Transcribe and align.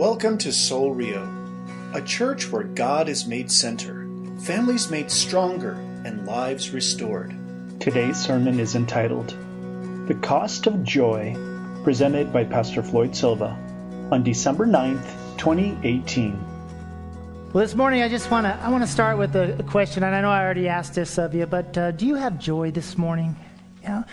Welcome 0.00 0.38
to 0.38 0.50
Soul 0.50 0.94
Rio, 0.94 1.28
a 1.92 2.00
church 2.00 2.50
where 2.50 2.62
God 2.62 3.06
is 3.06 3.26
made 3.26 3.52
center, 3.52 4.08
families 4.38 4.90
made 4.90 5.10
stronger, 5.10 5.72
and 6.06 6.26
lives 6.26 6.70
restored. 6.70 7.36
Today's 7.80 8.16
sermon 8.16 8.58
is 8.58 8.76
entitled 8.76 9.36
The 10.08 10.14
Cost 10.22 10.66
of 10.66 10.82
Joy, 10.84 11.36
presented 11.84 12.32
by 12.32 12.44
Pastor 12.44 12.82
Floyd 12.82 13.14
Silva 13.14 13.48
on 14.10 14.22
December 14.22 14.66
9th, 14.66 15.36
2018. 15.36 16.32
Well, 17.52 17.62
this 17.62 17.74
morning 17.74 18.00
I 18.00 18.08
just 18.08 18.30
want 18.30 18.46
to 18.46 18.54
I 18.54 18.70
want 18.70 18.82
to 18.82 18.90
start 18.90 19.18
with 19.18 19.36
a, 19.36 19.58
a, 19.58 19.62
question, 19.64 20.02
and 20.02 20.14
I 20.16 20.22
know 20.22 20.30
I 20.30 20.42
already 20.42 20.66
asked 20.66 20.94
this 20.94 21.18
of 21.18 21.34
you, 21.34 21.44
but 21.44 21.76
uh, 21.76 21.90
do 21.90 22.06
you 22.06 22.14
have 22.14 22.38
joy 22.38 22.70
this 22.70 22.96
morning? 22.96 23.36
You 23.82 23.88
know, 23.90 24.04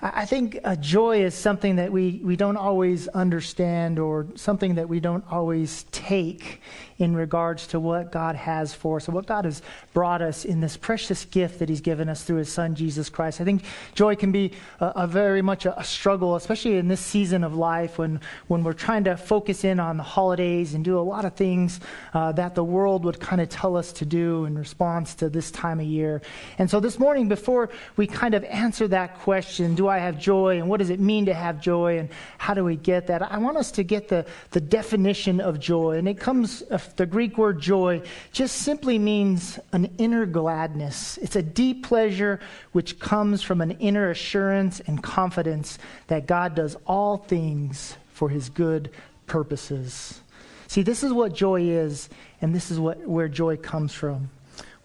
I 0.00 0.26
think 0.26 0.58
joy 0.80 1.24
is 1.24 1.34
something 1.34 1.76
that 1.76 1.90
we, 1.90 2.20
we 2.22 2.36
don't 2.36 2.56
always 2.56 3.08
understand 3.08 3.98
or 3.98 4.26
something 4.36 4.76
that 4.76 4.88
we 4.88 5.00
don't 5.00 5.24
always 5.30 5.84
take 5.90 6.60
in 6.98 7.14
regards 7.14 7.68
to 7.68 7.80
what 7.80 8.10
God 8.10 8.34
has 8.34 8.74
for 8.74 8.96
us, 8.96 9.08
or 9.08 9.12
what 9.12 9.26
God 9.26 9.44
has 9.44 9.62
brought 9.92 10.20
us 10.20 10.44
in 10.44 10.60
this 10.60 10.76
precious 10.76 11.24
gift 11.24 11.60
that 11.60 11.68
He's 11.68 11.80
given 11.80 12.08
us 12.08 12.24
through 12.24 12.38
His 12.38 12.52
Son, 12.52 12.74
Jesus 12.74 13.08
Christ. 13.08 13.40
I 13.40 13.44
think 13.44 13.62
joy 13.94 14.16
can 14.16 14.32
be 14.32 14.52
a, 14.80 14.86
a 14.96 15.06
very 15.06 15.40
much 15.40 15.64
a, 15.64 15.78
a, 15.78 15.84
struggle, 15.84 16.34
especially 16.34 16.76
in 16.76 16.88
this 16.88 17.00
season 17.00 17.44
of 17.44 17.54
life 17.54 17.98
when, 17.98 18.20
when 18.48 18.64
we're 18.64 18.72
trying 18.72 19.04
to 19.04 19.16
focus 19.16 19.64
in 19.64 19.78
on 19.78 19.96
the 19.96 20.02
holidays 20.02 20.74
and 20.74 20.84
do 20.84 20.98
a 20.98 21.00
lot 21.00 21.24
of 21.24 21.34
things 21.34 21.80
uh, 22.14 22.32
that 22.32 22.54
the 22.54 22.64
world 22.64 23.04
would 23.04 23.20
kind 23.20 23.40
of 23.40 23.48
tell 23.48 23.76
us 23.76 23.92
to 23.92 24.04
do 24.04 24.44
in 24.44 24.58
response 24.58 25.14
to 25.14 25.28
this 25.28 25.50
time 25.52 25.78
of 25.78 25.86
year. 25.86 26.20
And 26.58 26.68
so 26.68 26.80
this 26.80 26.98
morning, 26.98 27.28
before 27.28 27.70
we 27.96 28.06
kind 28.08 28.34
of 28.34 28.42
answer 28.44 28.88
that 28.88 29.20
question, 29.20 29.76
do 29.76 29.87
I 29.88 29.98
have 29.98 30.18
joy 30.18 30.58
and 30.58 30.68
what 30.68 30.78
does 30.78 30.90
it 30.90 31.00
mean 31.00 31.26
to 31.26 31.34
have 31.34 31.60
joy 31.60 31.98
and 31.98 32.08
how 32.38 32.54
do 32.54 32.64
we 32.64 32.76
get 32.76 33.06
that? 33.08 33.22
I 33.22 33.38
want 33.38 33.56
us 33.56 33.70
to 33.72 33.82
get 33.82 34.08
the, 34.08 34.26
the 34.50 34.60
definition 34.60 35.40
of 35.40 35.58
joy. 35.58 35.98
And 35.98 36.08
it 36.08 36.18
comes, 36.20 36.62
uh, 36.70 36.78
the 36.96 37.06
Greek 37.06 37.38
word 37.38 37.60
joy 37.60 38.02
just 38.32 38.56
simply 38.56 38.98
means 38.98 39.58
an 39.72 39.90
inner 39.98 40.26
gladness. 40.26 41.18
It's 41.18 41.36
a 41.36 41.42
deep 41.42 41.86
pleasure 41.86 42.40
which 42.72 42.98
comes 42.98 43.42
from 43.42 43.60
an 43.60 43.72
inner 43.72 44.10
assurance 44.10 44.80
and 44.80 45.02
confidence 45.02 45.78
that 46.08 46.26
God 46.26 46.54
does 46.54 46.76
all 46.86 47.16
things 47.16 47.96
for 48.12 48.28
his 48.28 48.48
good 48.48 48.90
purposes. 49.26 50.20
See, 50.66 50.82
this 50.82 51.02
is 51.02 51.12
what 51.12 51.34
joy 51.34 51.62
is, 51.62 52.10
and 52.42 52.54
this 52.54 52.70
is 52.70 52.78
what, 52.78 53.06
where 53.06 53.28
joy 53.28 53.56
comes 53.56 53.94
from. 53.94 54.30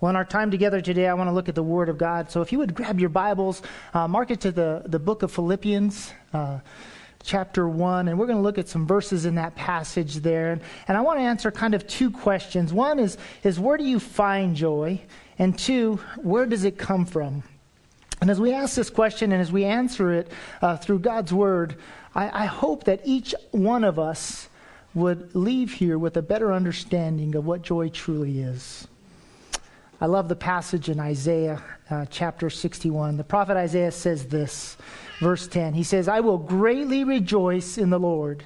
Well, 0.03 0.09
in 0.09 0.17
our 0.17 0.25
time 0.25 0.51
together 0.51 0.81
today, 0.81 1.07
I 1.07 1.13
want 1.13 1.29
to 1.29 1.31
look 1.31 1.47
at 1.47 1.55
the 1.55 1.63
Word 1.63 1.87
of 1.87 1.97
God. 1.97 2.29
So 2.29 2.41
if 2.41 2.51
you 2.51 2.57
would 2.57 2.75
grab 2.75 2.99
your 2.99 3.07
Bibles, 3.07 3.61
uh, 3.93 4.05
mark 4.05 4.31
it 4.31 4.41
to 4.41 4.51
the, 4.51 4.83
the 4.85 4.99
book 4.99 5.23
of 5.23 5.31
Philippians. 5.31 6.11
Uh, 6.33 6.59
chapter 7.23 7.69
1, 7.69 8.09
and 8.09 8.19
we're 8.19 8.25
going 8.25 8.37
to 8.37 8.43
look 8.43 8.57
at 8.57 8.67
some 8.67 8.85
verses 8.85 9.23
in 9.25 9.35
that 9.35 9.55
passage 9.55 10.15
there. 10.15 10.51
And, 10.51 10.61
and 10.89 10.97
I 10.97 10.99
want 10.99 11.19
to 11.19 11.23
answer 11.23 11.51
kind 11.51 11.73
of 11.73 11.87
two 11.87 12.11
questions. 12.11 12.73
One 12.73 12.99
is, 12.99 13.17
is 13.45 13.61
where 13.61 13.77
do 13.77 13.85
you 13.85 13.97
find 13.97 14.57
joy? 14.57 14.99
And 15.39 15.57
two, 15.57 16.01
where 16.17 16.47
does 16.47 16.65
it 16.65 16.77
come 16.77 17.05
from? 17.05 17.41
And 18.19 18.29
as 18.29 18.41
we 18.41 18.51
ask 18.51 18.75
this 18.75 18.89
question 18.89 19.31
and 19.31 19.41
as 19.41 19.53
we 19.53 19.63
answer 19.63 20.11
it 20.11 20.29
uh, 20.61 20.75
through 20.75 20.99
God's 20.99 21.31
Word, 21.31 21.77
I, 22.13 22.43
I 22.43 22.45
hope 22.47 22.83
that 22.83 22.99
each 23.05 23.33
one 23.51 23.85
of 23.85 23.97
us 23.97 24.49
would 24.93 25.33
leave 25.33 25.71
here 25.71 25.97
with 25.97 26.17
a 26.17 26.21
better 26.21 26.51
understanding 26.51 27.35
of 27.35 27.45
what 27.45 27.61
joy 27.61 27.87
truly 27.87 28.41
is. 28.41 28.85
I 30.03 30.05
love 30.05 30.27
the 30.27 30.35
passage 30.35 30.89
in 30.89 30.99
Isaiah 30.99 31.63
uh, 31.89 32.05
chapter 32.09 32.49
61. 32.49 33.15
The 33.15 33.23
prophet 33.23 33.55
Isaiah 33.55 33.89
says 33.89 34.25
this, 34.25 34.75
verse 35.21 35.47
10. 35.47 35.73
He 35.73 35.83
says, 35.83 36.09
I 36.09 36.19
will 36.19 36.37
greatly 36.37 37.05
rejoice 37.05 37.77
in 37.77 37.89
the 37.89 38.01
Lord. 38.01 38.43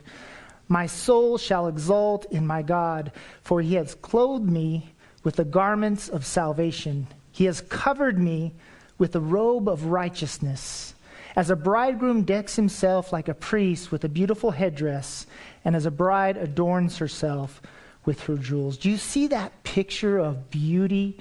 My 0.67 0.85
soul 0.85 1.39
shall 1.39 1.65
exult 1.67 2.31
in 2.31 2.45
my 2.45 2.61
God, 2.61 3.11
for 3.41 3.59
he 3.59 3.73
has 3.73 3.95
clothed 3.95 4.47
me 4.47 4.93
with 5.23 5.37
the 5.37 5.45
garments 5.45 6.09
of 6.09 6.27
salvation. 6.27 7.07
He 7.31 7.45
has 7.45 7.61
covered 7.61 8.19
me 8.19 8.53
with 8.99 9.13
the 9.13 9.19
robe 9.19 9.67
of 9.67 9.85
righteousness. 9.85 10.93
As 11.35 11.49
a 11.49 11.55
bridegroom 11.55 12.21
decks 12.21 12.55
himself 12.55 13.11
like 13.11 13.29
a 13.29 13.33
priest 13.33 13.91
with 13.91 14.03
a 14.03 14.09
beautiful 14.09 14.51
headdress, 14.51 15.25
and 15.65 15.75
as 15.75 15.87
a 15.87 15.91
bride 15.91 16.37
adorns 16.37 16.99
herself 16.99 17.63
with 18.05 18.21
her 18.21 18.37
jewels. 18.37 18.77
Do 18.77 18.91
you 18.91 18.97
see 18.97 19.25
that 19.29 19.63
picture 19.63 20.19
of 20.19 20.51
beauty 20.51 21.17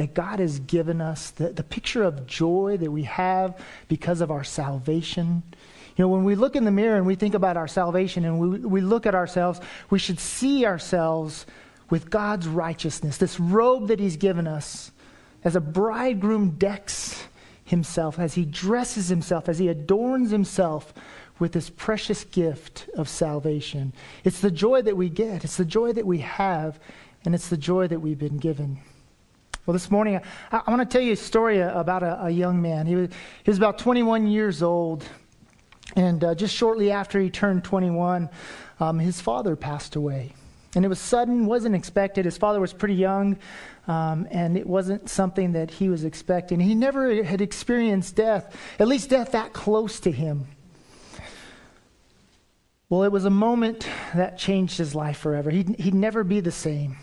that 0.00 0.14
God 0.14 0.38
has 0.38 0.60
given 0.60 1.02
us, 1.02 1.30
the, 1.32 1.50
the 1.50 1.62
picture 1.62 2.02
of 2.02 2.26
joy 2.26 2.78
that 2.80 2.90
we 2.90 3.02
have 3.02 3.62
because 3.86 4.22
of 4.22 4.30
our 4.30 4.44
salvation. 4.44 5.42
You 5.94 6.04
know, 6.04 6.08
when 6.08 6.24
we 6.24 6.36
look 6.36 6.56
in 6.56 6.64
the 6.64 6.70
mirror 6.70 6.96
and 6.96 7.04
we 7.04 7.16
think 7.16 7.34
about 7.34 7.58
our 7.58 7.68
salvation 7.68 8.24
and 8.24 8.40
we, 8.40 8.60
we 8.60 8.80
look 8.80 9.04
at 9.04 9.14
ourselves, 9.14 9.60
we 9.90 9.98
should 9.98 10.18
see 10.18 10.64
ourselves 10.64 11.44
with 11.90 12.08
God's 12.08 12.48
righteousness, 12.48 13.18
this 13.18 13.38
robe 13.38 13.88
that 13.88 14.00
He's 14.00 14.16
given 14.16 14.46
us, 14.46 14.90
as 15.44 15.54
a 15.54 15.60
bridegroom 15.60 16.52
decks 16.52 17.24
himself, 17.66 18.18
as 18.18 18.32
he 18.34 18.46
dresses 18.46 19.08
himself, 19.08 19.50
as 19.50 19.58
he 19.58 19.68
adorns 19.68 20.30
himself 20.30 20.94
with 21.38 21.52
this 21.52 21.68
precious 21.68 22.24
gift 22.24 22.88
of 22.96 23.06
salvation. 23.06 23.92
It's 24.24 24.40
the 24.40 24.50
joy 24.50 24.80
that 24.82 24.96
we 24.96 25.10
get, 25.10 25.44
it's 25.44 25.58
the 25.58 25.64
joy 25.66 25.92
that 25.92 26.06
we 26.06 26.18
have, 26.18 26.80
and 27.26 27.34
it's 27.34 27.48
the 27.48 27.58
joy 27.58 27.86
that 27.88 28.00
we've 28.00 28.18
been 28.18 28.38
given. 28.38 28.80
Well, 29.66 29.72
this 29.74 29.90
morning, 29.90 30.20
I, 30.50 30.62
I 30.66 30.70
want 30.70 30.88
to 30.88 30.92
tell 30.92 31.04
you 31.04 31.12
a 31.12 31.16
story 31.16 31.60
about 31.60 32.02
a, 32.02 32.24
a 32.24 32.30
young 32.30 32.62
man. 32.62 32.86
He 32.86 32.96
was, 32.96 33.08
he 33.44 33.50
was 33.50 33.58
about 33.58 33.78
21 33.78 34.26
years 34.26 34.62
old. 34.62 35.04
And 35.96 36.22
uh, 36.24 36.34
just 36.34 36.54
shortly 36.54 36.90
after 36.90 37.20
he 37.20 37.30
turned 37.30 37.64
21, 37.64 38.30
um, 38.78 38.98
his 38.98 39.20
father 39.20 39.56
passed 39.56 39.96
away. 39.96 40.34
And 40.74 40.84
it 40.84 40.88
was 40.88 41.00
sudden, 41.00 41.46
wasn't 41.46 41.74
expected. 41.74 42.24
His 42.24 42.38
father 42.38 42.60
was 42.60 42.72
pretty 42.72 42.94
young, 42.94 43.38
um, 43.88 44.28
and 44.30 44.56
it 44.56 44.66
wasn't 44.66 45.10
something 45.10 45.52
that 45.52 45.70
he 45.70 45.88
was 45.88 46.04
expecting. 46.04 46.60
He 46.60 46.76
never 46.76 47.22
had 47.24 47.40
experienced 47.40 48.14
death, 48.14 48.56
at 48.78 48.86
least 48.86 49.10
death 49.10 49.32
that 49.32 49.52
close 49.52 49.98
to 50.00 50.12
him. 50.12 50.46
Well, 52.88 53.02
it 53.02 53.12
was 53.12 53.24
a 53.24 53.30
moment 53.30 53.86
that 54.14 54.38
changed 54.38 54.78
his 54.78 54.94
life 54.94 55.18
forever. 55.18 55.50
He'd, 55.50 55.78
he'd 55.80 55.94
never 55.94 56.22
be 56.22 56.40
the 56.40 56.52
same. 56.52 56.96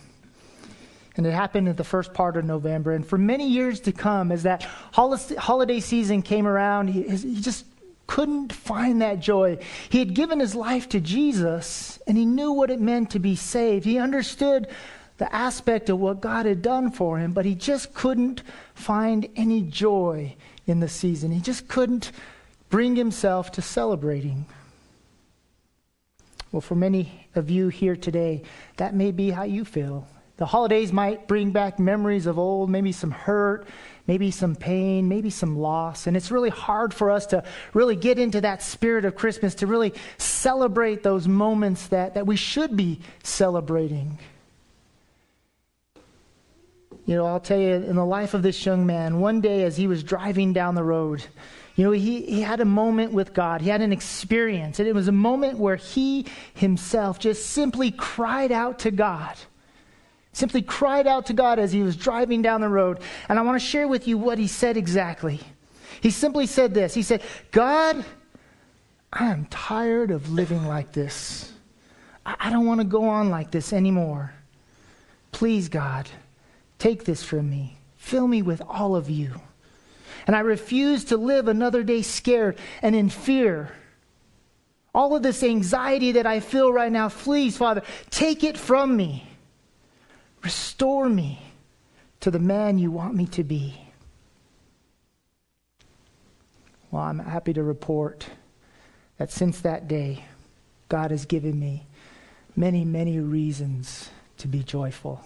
And 1.18 1.26
it 1.26 1.34
happened 1.34 1.68
in 1.68 1.76
the 1.76 1.84
first 1.84 2.14
part 2.14 2.38
of 2.38 2.46
November. 2.46 2.94
And 2.94 3.06
for 3.06 3.18
many 3.18 3.48
years 3.48 3.80
to 3.82 3.92
come, 3.92 4.32
as 4.32 4.44
that 4.44 4.64
holiday 4.94 5.80
season 5.80 6.22
came 6.22 6.46
around, 6.46 6.90
he, 6.90 7.04
he 7.04 7.42
just 7.42 7.66
couldn't 8.06 8.54
find 8.54 9.02
that 9.02 9.20
joy. 9.20 9.58
He 9.90 10.00
had 10.00 10.14
given 10.14 10.40
his 10.40 10.56
life 10.56 10.88
to 10.90 11.00
Jesus, 11.00 12.00
and 12.08 12.18
he 12.18 12.26
knew 12.26 12.52
what 12.52 12.70
it 12.70 12.80
meant 12.80 13.12
to 13.12 13.20
be 13.20 13.36
saved. 13.36 13.84
He 13.84 13.98
understood 13.98 14.68
the 15.18 15.34
aspect 15.34 15.90
of 15.90 16.00
what 16.00 16.22
God 16.22 16.46
had 16.46 16.62
done 16.62 16.92
for 16.92 17.18
him, 17.18 17.34
but 17.34 17.46
he 17.46 17.56
just 17.56 17.94
couldn't 17.94 18.44
find 18.76 19.28
any 19.36 19.62
joy 19.62 20.36
in 20.68 20.80
the 20.80 20.88
season. 20.88 21.32
He 21.32 21.42
just 21.42 21.68
couldn't 21.68 22.12
bring 22.70 22.96
himself 22.96 23.52
to 23.54 23.62
celebrating. 23.62 24.46
Well, 26.52 26.62
for 26.62 26.76
many 26.76 27.28
of 27.36 27.50
you 27.50 27.70
here 27.70 27.96
today, 27.96 28.44
that 28.78 28.94
may 28.94 29.12
be 29.12 29.32
how 29.32 29.44
you 29.44 29.66
feel. 29.66 30.08
The 30.38 30.46
holidays 30.46 30.94
might 30.94 31.28
bring 31.28 31.52
back 31.52 31.80
memories 31.80 32.28
of 32.28 32.38
old, 32.38 32.70
maybe 32.70 32.92
some 32.92 33.10
hurt, 33.10 33.68
maybe 34.06 34.30
some 34.30 34.56
pain, 34.56 35.10
maybe 35.10 35.32
some 35.32 35.58
loss. 35.58 36.06
And 36.06 36.16
it's 36.16 36.30
really 36.30 36.52
hard 36.52 36.94
for 36.94 37.10
us 37.10 37.26
to 37.28 37.44
really 37.74 37.96
get 37.96 38.20
into 38.20 38.42
that 38.42 38.62
spirit 38.62 39.04
of 39.04 39.16
Christmas, 39.16 39.56
to 39.56 39.68
really 39.68 39.96
celebrate 40.20 41.02
those 41.02 41.28
moments 41.28 41.88
that, 41.88 42.14
that 42.14 42.28
we 42.28 42.36
should 42.36 42.78
be 42.78 43.00
celebrating. 43.24 44.20
You 47.08 47.16
know, 47.16 47.26
I'll 47.26 47.40
tell 47.40 47.60
you, 47.60 47.74
in 47.74 47.96
the 47.96 48.06
life 48.06 48.36
of 48.36 48.44
this 48.44 48.64
young 48.64 48.86
man, 48.86 49.20
one 49.20 49.42
day 49.42 49.64
as 49.64 49.76
he 49.76 49.88
was 49.88 50.04
driving 50.04 50.54
down 50.54 50.76
the 50.76 50.84
road, 50.84 51.26
you 51.76 51.84
know, 51.84 51.92
he, 51.92 52.22
he 52.22 52.42
had 52.42 52.60
a 52.60 52.66
moment 52.66 53.12
with 53.12 53.34
God. 53.34 53.62
He 53.62 53.70
had 53.70 53.82
an 53.82 53.94
experience. 53.94 54.80
And 54.80 54.88
it 54.88 54.94
was 54.94 55.08
a 55.08 55.14
moment 55.14 55.58
where 55.58 55.78
he 55.78 56.28
himself 56.54 57.18
just 57.18 57.48
simply 57.48 57.90
cried 57.90 58.52
out 58.52 58.80
to 58.80 58.92
God 58.92 59.36
simply 60.38 60.62
cried 60.62 61.08
out 61.08 61.26
to 61.26 61.34
God 61.34 61.58
as 61.58 61.72
he 61.72 61.82
was 61.82 61.96
driving 61.96 62.42
down 62.42 62.62
the 62.62 62.70
road. 62.70 63.00
And 63.28 63.40
I 63.40 63.42
want 63.42 63.60
to 63.60 63.68
share 63.68 63.88
with 63.88 64.08
you 64.08 64.18
what 64.18 64.38
he 64.38 64.48
said 64.48 64.78
exactly. 64.78 65.42
He 66.00 66.12
simply 66.12 66.46
said 66.46 66.74
this 66.74 66.94
He 66.94 67.02
said, 67.02 67.24
God, 67.52 68.06
I 69.12 69.26
am 69.26 69.46
tired 69.46 70.12
of 70.12 70.32
living 70.32 70.66
like 70.66 70.92
this. 70.92 71.52
I 72.26 72.50
don't 72.50 72.66
want 72.66 72.82
to 72.82 72.86
go 72.86 73.08
on 73.08 73.30
like 73.30 73.52
this 73.52 73.72
anymore. 73.72 74.34
Please, 75.32 75.70
God, 75.70 76.10
take 76.78 77.06
this 77.06 77.24
from 77.24 77.50
me. 77.50 77.78
Fill 77.96 78.28
me 78.28 78.42
with 78.42 78.62
all 78.68 78.98
of 78.98 79.10
you. 79.10 79.32
And 80.28 80.36
I 80.36 80.42
refuse 80.42 81.06
to 81.06 81.18
live 81.18 81.48
another 81.48 81.84
day 81.84 82.02
scared 82.02 82.58
and 82.82 82.96
in 82.96 83.10
fear. 83.10 83.72
All 84.94 85.16
of 85.16 85.24
this 85.24 85.42
anxiety 85.42 86.12
that 86.14 86.26
I 86.26 86.42
feel 86.42 86.74
right 86.74 86.92
now, 86.92 87.08
please, 87.08 87.56
Father, 87.56 87.82
take 88.10 88.44
it 88.44 88.58
from 88.58 88.98
me. 88.98 89.28
Restore 90.44 91.10
me 91.10 91.42
to 92.20 92.32
the 92.32 92.40
man 92.40 92.78
you 92.78 92.92
want 92.92 93.16
me 93.16 93.26
to 93.28 93.44
be. 93.44 93.82
Well, 96.92 97.04
I'm 97.04 97.20
happy 97.20 97.54
to 97.54 97.64
report 97.64 98.28
that 99.18 99.32
since 99.32 99.62
that 99.62 99.88
day, 99.88 100.26
God 100.90 101.12
has 101.12 101.26
given 101.26 101.60
me 101.60 101.86
many, 102.56 102.86
many 102.86 103.20
reasons 103.20 104.10
to 104.38 104.48
be 104.48 104.64
joyful, 104.64 105.26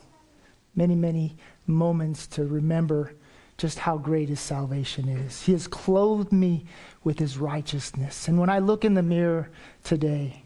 many, 0.75 0.95
many 0.95 1.35
moments 1.67 2.25
to 2.27 2.45
remember 2.45 3.13
just 3.57 3.79
how 3.79 3.97
great 3.97 4.29
his 4.29 4.39
salvation 4.39 5.07
is. 5.07 5.43
He 5.43 5.51
has 5.51 5.67
clothed 5.67 6.31
me 6.31 6.65
with 7.03 7.19
his 7.19 7.37
righteousness. 7.37 8.27
And 8.27 8.39
when 8.39 8.49
I 8.49 8.57
look 8.57 8.83
in 8.83 8.95
the 8.95 9.03
mirror 9.03 9.49
today, 9.83 10.40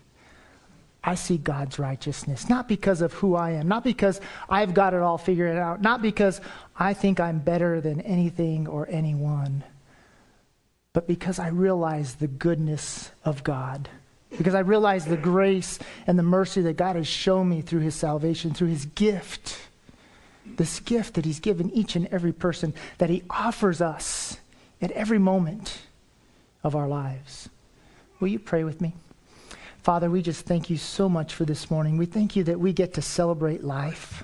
I 1.06 1.14
see 1.14 1.38
God's 1.38 1.78
righteousness, 1.78 2.50
not 2.50 2.68
because 2.68 3.02
of 3.02 3.14
who 3.14 3.36
I 3.36 3.52
am, 3.52 3.68
not 3.68 3.84
because 3.84 4.20
I've 4.50 4.74
got 4.74 4.96
it 4.96 5.02
all 5.02 5.20
figured 5.20 5.56
out, 5.56 5.80
not 5.80 6.02
because 6.02 6.42
I 6.76 6.96
think 6.96 7.20
I'm 7.20 7.38
better 7.38 7.80
than 7.80 8.02
anything 8.02 8.68
or 8.68 8.88
anyone, 8.90 9.64
but 10.94 11.08
because 11.08 11.38
I 11.38 11.50
realize 11.50 12.16
the 12.16 12.28
goodness 12.28 13.12
of 13.24 13.44
God. 13.44 13.88
Because 14.36 14.56
I 14.56 14.62
realize 14.62 15.06
the 15.06 15.16
grace 15.16 15.78
and 16.08 16.18
the 16.18 16.24
mercy 16.24 16.62
that 16.62 16.76
God 16.76 16.96
has 16.96 17.08
shown 17.08 17.48
me 17.48 17.62
through 17.62 17.82
his 17.82 17.96
salvation, 17.96 18.54
through 18.54 18.70
his 18.70 18.86
gift. 18.86 19.60
This 20.58 20.80
gift 20.80 21.14
that 21.14 21.26
he's 21.26 21.40
given 21.40 21.70
each 21.72 21.96
and 21.96 22.08
every 22.08 22.34
person, 22.34 22.74
that 22.98 23.12
he 23.12 23.24
offers 23.30 23.80
us 23.80 24.38
at 24.82 24.92
every 24.92 25.20
moment 25.20 25.84
of 26.64 26.76
our 26.76 26.88
lives. 26.88 27.48
Will 28.20 28.28
you 28.28 28.40
pray 28.40 28.64
with 28.64 28.82
me? 28.82 28.94
Father, 29.86 30.10
we 30.10 30.24
just 30.24 30.48
thank 30.48 30.72
you 30.72 30.78
so 30.78 31.08
much 31.08 31.36
for 31.36 31.46
this 31.46 31.70
morning. 31.70 31.96
We 31.96 32.08
thank 32.08 32.36
you 32.36 32.44
that 32.46 32.60
we 32.60 32.74
get 32.74 32.96
to 32.96 33.04
celebrate 33.04 33.64
life. 33.64 34.24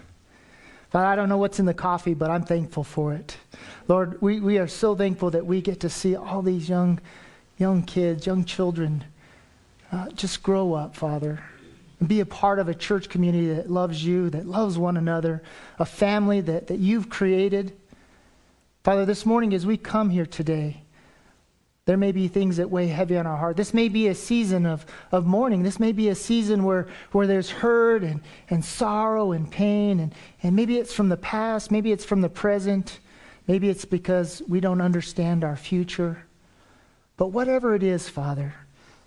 Father, 0.89 1.05
I 1.05 1.15
don't 1.15 1.29
know 1.29 1.37
what's 1.37 1.59
in 1.59 1.67
the 1.67 1.73
coffee, 1.75 2.15
but 2.15 2.31
I'm 2.31 2.41
thankful 2.41 2.83
for 2.83 3.13
it. 3.13 3.37
Lord, 3.87 4.19
we, 4.23 4.39
we 4.39 4.57
are 4.57 4.67
so 4.67 4.95
thankful 4.95 5.29
that 5.29 5.45
we 5.45 5.61
get 5.61 5.79
to 5.81 5.89
see 5.89 6.15
all 6.15 6.41
these 6.41 6.67
young, 6.67 6.99
young 7.59 7.83
kids, 7.83 8.25
young 8.25 8.43
children 8.43 9.03
uh, 9.91 10.09
just 10.09 10.41
grow 10.41 10.73
up, 10.73 10.95
Father, 10.95 11.43
and 11.99 12.09
be 12.09 12.21
a 12.21 12.25
part 12.25 12.57
of 12.57 12.67
a 12.67 12.73
church 12.73 13.07
community 13.07 13.53
that 13.53 13.69
loves 13.69 14.03
you, 14.03 14.31
that 14.31 14.47
loves 14.47 14.79
one 14.79 14.97
another, 14.97 15.43
a 15.77 15.85
family 15.85 16.41
that, 16.41 16.65
that 16.69 16.79
you've 16.79 17.07
created. 17.07 17.71
Father, 18.83 19.05
this 19.05 19.27
morning 19.27 19.53
as 19.53 19.63
we 19.63 19.77
come 19.77 20.09
here 20.09 20.25
today, 20.25 20.81
there 21.91 21.97
may 21.97 22.13
be 22.13 22.29
things 22.29 22.55
that 22.55 22.71
weigh 22.71 22.87
heavy 22.87 23.17
on 23.17 23.27
our 23.27 23.35
heart. 23.35 23.57
This 23.57 23.73
may 23.73 23.89
be 23.89 24.07
a 24.07 24.15
season 24.15 24.65
of, 24.65 24.85
of 25.11 25.25
mourning. 25.25 25.61
This 25.61 25.77
may 25.77 25.91
be 25.91 26.07
a 26.07 26.15
season 26.15 26.63
where, 26.63 26.87
where 27.11 27.27
there's 27.27 27.49
hurt 27.49 28.01
and, 28.01 28.21
and 28.49 28.63
sorrow 28.63 29.33
and 29.33 29.51
pain. 29.51 29.99
And, 29.99 30.15
and 30.41 30.55
maybe 30.55 30.77
it's 30.77 30.93
from 30.93 31.09
the 31.09 31.17
past. 31.17 31.69
Maybe 31.69 31.91
it's 31.91 32.05
from 32.05 32.21
the 32.21 32.29
present. 32.29 32.99
Maybe 33.45 33.67
it's 33.69 33.83
because 33.83 34.41
we 34.47 34.61
don't 34.61 34.79
understand 34.79 35.43
our 35.43 35.57
future. 35.57 36.23
But 37.17 37.33
whatever 37.33 37.75
it 37.75 37.83
is, 37.83 38.07
Father, 38.07 38.53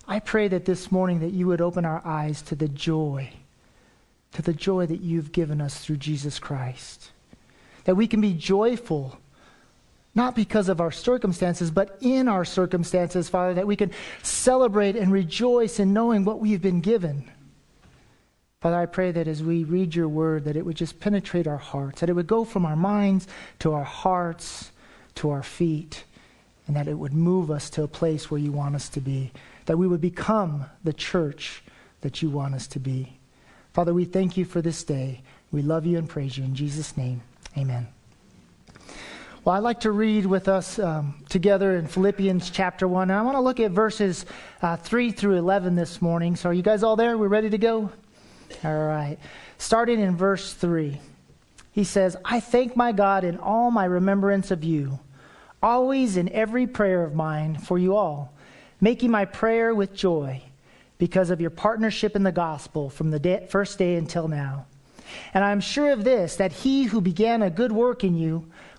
I 0.07 0.19
pray 0.19 0.47
that 0.49 0.65
this 0.65 0.91
morning 0.91 1.21
that 1.21 1.33
you 1.33 1.47
would 1.47 1.61
open 1.61 1.85
our 1.85 2.05
eyes 2.05 2.43
to 2.43 2.55
the 2.55 2.67
joy, 2.67 3.31
to 4.33 4.43
the 4.43 4.53
joy 4.53 4.85
that 4.85 5.01
you've 5.01 5.31
given 5.31 5.59
us 5.59 5.79
through 5.79 5.97
Jesus 5.97 6.37
Christ. 6.37 7.09
That 7.85 7.95
we 7.95 8.05
can 8.05 8.21
be 8.21 8.35
joyful 8.35 9.17
not 10.15 10.35
because 10.35 10.69
of 10.69 10.79
our 10.79 10.91
circumstances, 10.91 11.69
but 11.69 11.97
in 12.01 12.27
our 12.27 12.45
circumstances, 12.45 13.29
Father, 13.29 13.53
that 13.53 13.67
we 13.67 13.75
can 13.75 13.91
celebrate 14.23 14.95
and 14.95 15.11
rejoice 15.11 15.79
in 15.79 15.93
knowing 15.93 16.23
what 16.23 16.39
we've 16.39 16.61
been 16.61 16.81
given. 16.81 17.29
Father, 18.61 18.79
I 18.79 18.85
pray 18.87 19.11
that 19.11 19.27
as 19.27 19.43
we 19.43 19.63
read 19.63 19.93
your 19.93 20.07
word, 20.07 20.45
that 20.45 20.55
it 20.55 20.65
would 20.65 20.77
just 20.77 20.99
penetrate 20.99 21.45
our 21.45 21.57
hearts, 21.57 21.99
that 21.99 22.09
it 22.09 22.13
would 22.13 22.27
go 22.27 22.45
from 22.45 22.65
our 22.65 22.75
minds 22.75 23.27
to 23.59 23.73
our 23.73 23.83
hearts 23.83 24.71
to 25.15 25.29
our 25.29 25.43
feet, 25.43 26.03
and 26.67 26.75
that 26.75 26.87
it 26.87 26.97
would 26.97 27.13
move 27.13 27.51
us 27.51 27.69
to 27.71 27.83
a 27.83 27.87
place 27.87 28.31
where 28.31 28.39
you 28.39 28.51
want 28.51 28.75
us 28.75 28.89
to 28.89 29.01
be, 29.01 29.31
that 29.65 29.77
we 29.77 29.87
would 29.87 30.01
become 30.01 30.65
the 30.83 30.93
church 30.93 31.63
that 32.01 32.21
you 32.21 32.29
want 32.29 32.55
us 32.55 32.67
to 32.67 32.79
be. 32.79 33.19
Father, 33.73 33.93
we 33.93 34.05
thank 34.05 34.37
you 34.37 34.45
for 34.45 34.61
this 34.61 34.83
day. 34.83 35.21
We 35.51 35.61
love 35.61 35.85
you 35.85 35.97
and 35.97 36.09
praise 36.09 36.37
you. 36.37 36.43
In 36.43 36.55
Jesus' 36.55 36.97
name, 36.97 37.21
amen. 37.57 37.94
Well, 39.45 39.53
I'd 39.53 39.59
like 39.59 39.81
to 39.81 39.91
read 39.91 40.25
with 40.25 40.47
us 40.47 40.79
um, 40.79 41.23
together 41.29 41.77
in 41.77 41.85
Philippians 41.85 42.49
chapter 42.49 42.87
1. 42.87 43.11
And 43.11 43.19
I 43.19 43.21
want 43.21 43.37
to 43.37 43.41
look 43.41 43.59
at 43.59 43.69
verses 43.69 44.25
uh, 44.63 44.75
3 44.75 45.11
through 45.11 45.35
11 45.35 45.75
this 45.75 46.01
morning. 46.01 46.35
So, 46.35 46.49
are 46.49 46.53
you 46.53 46.63
guys 46.63 46.81
all 46.81 46.95
there? 46.95 47.15
We're 47.15 47.27
ready 47.27 47.51
to 47.51 47.59
go? 47.59 47.91
All 48.63 48.87
right. 48.87 49.19
Starting 49.59 49.99
in 49.99 50.17
verse 50.17 50.51
3, 50.55 50.99
he 51.73 51.83
says, 51.83 52.17
I 52.25 52.39
thank 52.39 52.75
my 52.75 52.91
God 52.91 53.23
in 53.23 53.37
all 53.37 53.69
my 53.69 53.85
remembrance 53.85 54.49
of 54.49 54.63
you, 54.63 54.97
always 55.61 56.17
in 56.17 56.27
every 56.29 56.65
prayer 56.65 57.03
of 57.03 57.13
mine 57.13 57.59
for 57.59 57.77
you 57.77 57.95
all, 57.95 58.33
making 58.81 59.11
my 59.11 59.25
prayer 59.25 59.75
with 59.75 59.93
joy 59.93 60.41
because 60.97 61.29
of 61.29 61.39
your 61.39 61.51
partnership 61.51 62.15
in 62.15 62.23
the 62.23 62.31
gospel 62.31 62.89
from 62.89 63.11
the 63.11 63.19
day, 63.19 63.45
first 63.51 63.77
day 63.77 63.93
until 63.93 64.27
now. 64.27 64.65
And 65.35 65.43
I 65.43 65.51
am 65.51 65.59
sure 65.59 65.91
of 65.91 66.03
this, 66.03 66.35
that 66.37 66.51
he 66.51 66.85
who 66.85 66.99
began 66.99 67.43
a 67.43 67.51
good 67.51 67.71
work 67.71 68.03
in 68.03 68.17
you 68.17 68.47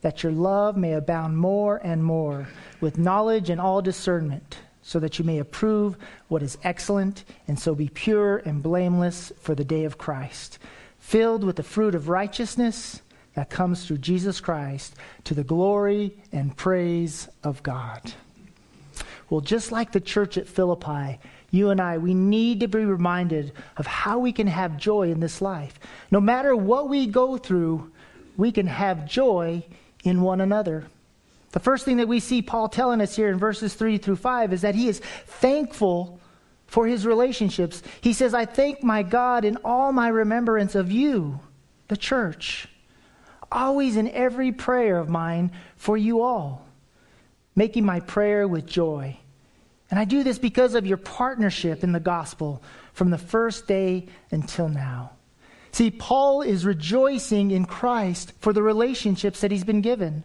that 0.00 0.22
your 0.22 0.32
love 0.32 0.76
may 0.76 0.92
abound 0.92 1.36
more 1.36 1.80
and 1.82 2.04
more 2.04 2.48
with 2.80 2.98
knowledge 2.98 3.50
and 3.50 3.60
all 3.60 3.82
discernment, 3.82 4.58
so 4.82 4.98
that 4.98 5.18
you 5.18 5.24
may 5.24 5.38
approve 5.38 5.96
what 6.28 6.42
is 6.42 6.56
excellent, 6.62 7.24
and 7.46 7.58
so 7.58 7.74
be 7.74 7.88
pure 7.88 8.38
and 8.38 8.62
blameless 8.62 9.32
for 9.40 9.54
the 9.54 9.64
day 9.64 9.84
of 9.84 9.98
Christ, 9.98 10.58
filled 10.98 11.44
with 11.44 11.56
the 11.56 11.62
fruit 11.62 11.94
of 11.94 12.08
righteousness 12.08 13.02
that 13.34 13.50
comes 13.50 13.84
through 13.86 13.98
Jesus 13.98 14.40
Christ 14.40 14.94
to 15.24 15.34
the 15.34 15.44
glory 15.44 16.16
and 16.32 16.56
praise 16.56 17.28
of 17.44 17.62
God. 17.62 18.12
Well, 19.30 19.40
just 19.40 19.70
like 19.70 19.92
the 19.92 20.00
church 20.00 20.38
at 20.38 20.48
Philippi, 20.48 21.18
you 21.50 21.70
and 21.70 21.80
I, 21.80 21.98
we 21.98 22.14
need 22.14 22.60
to 22.60 22.68
be 22.68 22.84
reminded 22.84 23.52
of 23.76 23.86
how 23.86 24.18
we 24.18 24.32
can 24.32 24.46
have 24.46 24.76
joy 24.76 25.10
in 25.10 25.20
this 25.20 25.40
life. 25.40 25.78
No 26.10 26.20
matter 26.20 26.56
what 26.56 26.88
we 26.88 27.06
go 27.06 27.36
through, 27.36 27.90
we 28.36 28.52
can 28.52 28.66
have 28.66 29.06
joy 29.06 29.64
in 30.04 30.22
one 30.22 30.40
another. 30.40 30.84
The 31.52 31.60
first 31.60 31.84
thing 31.84 31.96
that 31.96 32.08
we 32.08 32.20
see 32.20 32.42
Paul 32.42 32.68
telling 32.68 33.00
us 33.00 33.16
here 33.16 33.30
in 33.30 33.38
verses 33.38 33.74
3 33.74 33.98
through 33.98 34.16
5 34.16 34.52
is 34.52 34.60
that 34.62 34.74
he 34.74 34.88
is 34.88 35.00
thankful 35.26 36.20
for 36.66 36.86
his 36.86 37.06
relationships. 37.06 37.82
He 38.00 38.12
says, 38.12 38.34
I 38.34 38.44
thank 38.44 38.82
my 38.82 39.02
God 39.02 39.44
in 39.44 39.56
all 39.64 39.92
my 39.92 40.08
remembrance 40.08 40.74
of 40.74 40.92
you, 40.92 41.40
the 41.88 41.96
church, 41.96 42.68
always 43.50 43.96
in 43.96 44.08
every 44.10 44.52
prayer 44.52 44.98
of 44.98 45.08
mine 45.08 45.50
for 45.76 45.96
you 45.96 46.20
all, 46.20 46.66
making 47.56 47.86
my 47.86 48.00
prayer 48.00 48.46
with 48.46 48.66
joy. 48.66 49.16
And 49.90 49.98
I 49.98 50.04
do 50.04 50.22
this 50.22 50.38
because 50.38 50.74
of 50.74 50.86
your 50.86 50.98
partnership 50.98 51.82
in 51.82 51.92
the 51.92 52.00
gospel 52.00 52.62
from 52.92 53.08
the 53.08 53.16
first 53.16 53.66
day 53.66 54.08
until 54.30 54.68
now. 54.68 55.12
See, 55.78 55.92
Paul 55.92 56.42
is 56.42 56.66
rejoicing 56.66 57.52
in 57.52 57.64
Christ 57.64 58.32
for 58.40 58.52
the 58.52 58.64
relationships 58.64 59.42
that 59.42 59.52
he's 59.52 59.62
been 59.62 59.80
given. 59.80 60.24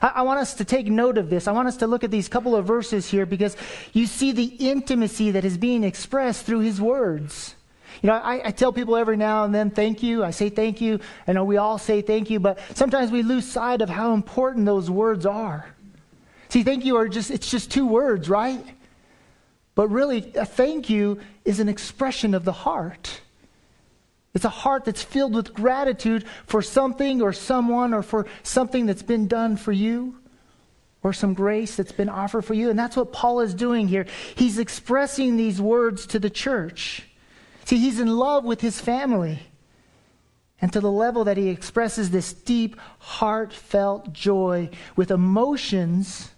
I, 0.00 0.12
I, 0.14 0.22
want 0.22 0.40
us 0.40 0.54
to 0.54 0.64
take 0.64 0.86
note 0.86 1.18
of 1.18 1.28
this. 1.28 1.46
I 1.46 1.52
want 1.52 1.68
us 1.68 1.76
to 1.76 1.86
look 1.86 2.04
at 2.04 2.10
these 2.10 2.26
couple 2.26 2.56
of 2.56 2.64
verses 2.64 3.10
here 3.10 3.26
because 3.26 3.54
you 3.92 4.06
see 4.06 4.32
the 4.32 4.46
intimacy 4.46 5.32
that 5.32 5.44
is 5.44 5.58
being 5.58 5.84
expressed 5.84 6.46
through 6.46 6.60
his 6.60 6.80
words. 6.80 7.54
You 8.00 8.06
know, 8.06 8.14
I, 8.14 8.48
I, 8.48 8.50
tell 8.50 8.72
people 8.72 8.96
every 8.96 9.18
now 9.18 9.44
and 9.44 9.54
then, 9.54 9.68
thank 9.68 10.02
you. 10.02 10.24
I 10.24 10.30
say 10.30 10.48
thank 10.48 10.80
you. 10.80 11.00
I 11.28 11.34
know 11.34 11.44
we 11.44 11.58
all 11.58 11.76
say 11.76 12.00
thank 12.00 12.30
you, 12.30 12.40
but 12.40 12.58
sometimes 12.72 13.10
we 13.10 13.22
lose 13.22 13.46
sight 13.46 13.82
of 13.82 13.90
how 13.90 14.14
important 14.14 14.64
those 14.64 14.90
words 14.90 15.26
are. 15.26 15.66
See, 16.48 16.62
thank 16.62 16.86
you 16.86 16.96
are 16.96 17.08
just, 17.08 17.30
it's 17.30 17.50
just 17.50 17.70
two 17.70 17.86
words, 17.86 18.30
right? 18.30 18.64
But 19.74 19.88
really, 19.88 20.32
a 20.34 20.46
thank 20.46 20.88
you 20.88 21.20
is 21.44 21.60
an 21.60 21.68
expression 21.68 22.32
of 22.32 22.46
the 22.46 22.52
heart. 22.52 23.20
It's 24.34 24.44
a 24.44 24.48
heart 24.48 24.84
that's 24.84 25.02
filled 25.02 25.34
with 25.34 25.54
gratitude 25.54 26.24
for 26.46 26.60
something 26.60 27.22
or 27.22 27.32
someone 27.32 27.94
or 27.94 28.02
for 28.02 28.26
something 28.42 28.86
that's 28.86 29.02
been 29.02 29.28
done 29.28 29.56
for 29.56 29.72
you 29.72 30.16
or 31.04 31.12
some 31.12 31.34
grace 31.34 31.76
that's 31.76 31.92
been 31.92 32.08
offered 32.08 32.44
for 32.44 32.54
you. 32.54 32.68
And 32.68 32.78
that's 32.78 32.96
what 32.96 33.12
Paul 33.12 33.40
is 33.40 33.54
doing 33.54 33.86
here. 33.86 34.06
He's 34.34 34.58
expressing 34.58 35.36
these 35.36 35.60
words 35.60 36.06
to 36.08 36.18
the 36.18 36.30
church. 36.30 37.06
See, 37.64 37.78
he's 37.78 38.00
in 38.00 38.08
love 38.08 38.44
with 38.44 38.60
his 38.60 38.80
family. 38.80 39.38
And 40.60 40.72
to 40.72 40.80
the 40.80 40.90
level 40.90 41.24
that 41.24 41.36
he 41.36 41.48
expresses 41.50 42.10
this 42.10 42.32
deep, 42.32 42.76
heartfelt 42.98 44.12
joy 44.12 44.70
with 44.96 45.10
emotions, 45.10 46.30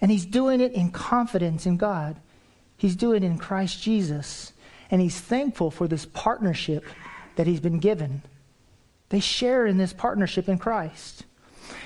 and 0.00 0.10
he's 0.10 0.24
doing 0.24 0.60
it 0.60 0.72
in 0.72 0.90
confidence 0.90 1.66
in 1.66 1.76
God. 1.76 2.16
He's 2.76 2.96
doing 2.96 3.22
it 3.22 3.26
in 3.26 3.38
Christ 3.38 3.82
Jesus. 3.82 4.52
And 4.90 5.00
he's 5.00 5.18
thankful 5.18 5.70
for 5.70 5.88
this 5.88 6.06
partnership 6.06 6.84
that 7.36 7.46
he's 7.46 7.60
been 7.60 7.78
given. 7.78 8.22
They 9.08 9.20
share 9.20 9.66
in 9.66 9.78
this 9.78 9.92
partnership 9.92 10.48
in 10.48 10.58
Christ. 10.58 11.24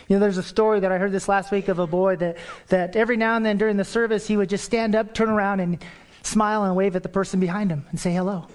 You 0.09 0.17
know, 0.17 0.21
there's 0.21 0.39
a 0.39 0.43
story 0.43 0.81
that 0.81 0.91
I 0.91 0.99
heard 0.99 1.13
this 1.13 1.29
last 1.29 1.53
week 1.53 1.69
of 1.69 1.79
a 1.79 1.87
boy 1.87 2.17
that, 2.17 2.39
that 2.69 2.97
every 2.97 3.17
now 3.17 3.37
and 3.37 3.47
then 3.47 3.59
during 3.59 3.77
the 3.77 3.85
service, 3.85 4.27
he 4.27 4.37
would 4.37 4.49
just 4.49 4.65
stand 4.65 4.95
up, 4.95 5.15
turn 5.15 5.29
around, 5.29 5.61
and 5.61 5.79
smile 6.23 6.65
and 6.65 6.75
wave 6.75 6.97
at 6.97 7.03
the 7.03 7.09
person 7.09 7.41
behind 7.41 7.71
him 7.71 7.87
and 7.91 8.01
say 8.01 8.13
hello. 8.13 8.47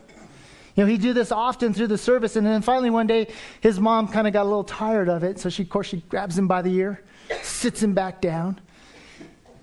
You 0.76 0.84
know, 0.84 0.90
he'd 0.90 1.02
do 1.02 1.14
this 1.14 1.32
often 1.32 1.74
through 1.74 1.88
the 1.88 1.98
service, 1.98 2.36
and 2.36 2.46
then 2.46 2.62
finally 2.62 2.90
one 2.90 3.08
day, 3.08 3.28
his 3.62 3.80
mom 3.80 4.10
kind 4.10 4.28
of 4.28 4.34
got 4.34 4.44
a 4.44 4.50
little 4.50 4.66
tired 4.66 5.08
of 5.08 5.24
it, 5.24 5.40
so 5.40 5.50
she, 5.50 5.64
of 5.64 5.70
course, 5.70 5.88
she 5.88 6.02
grabs 6.10 6.38
him 6.38 6.48
by 6.48 6.62
the 6.62 6.74
ear, 6.74 7.02
sits 7.42 7.82
him 7.82 7.94
back 7.94 8.20
down, 8.20 8.60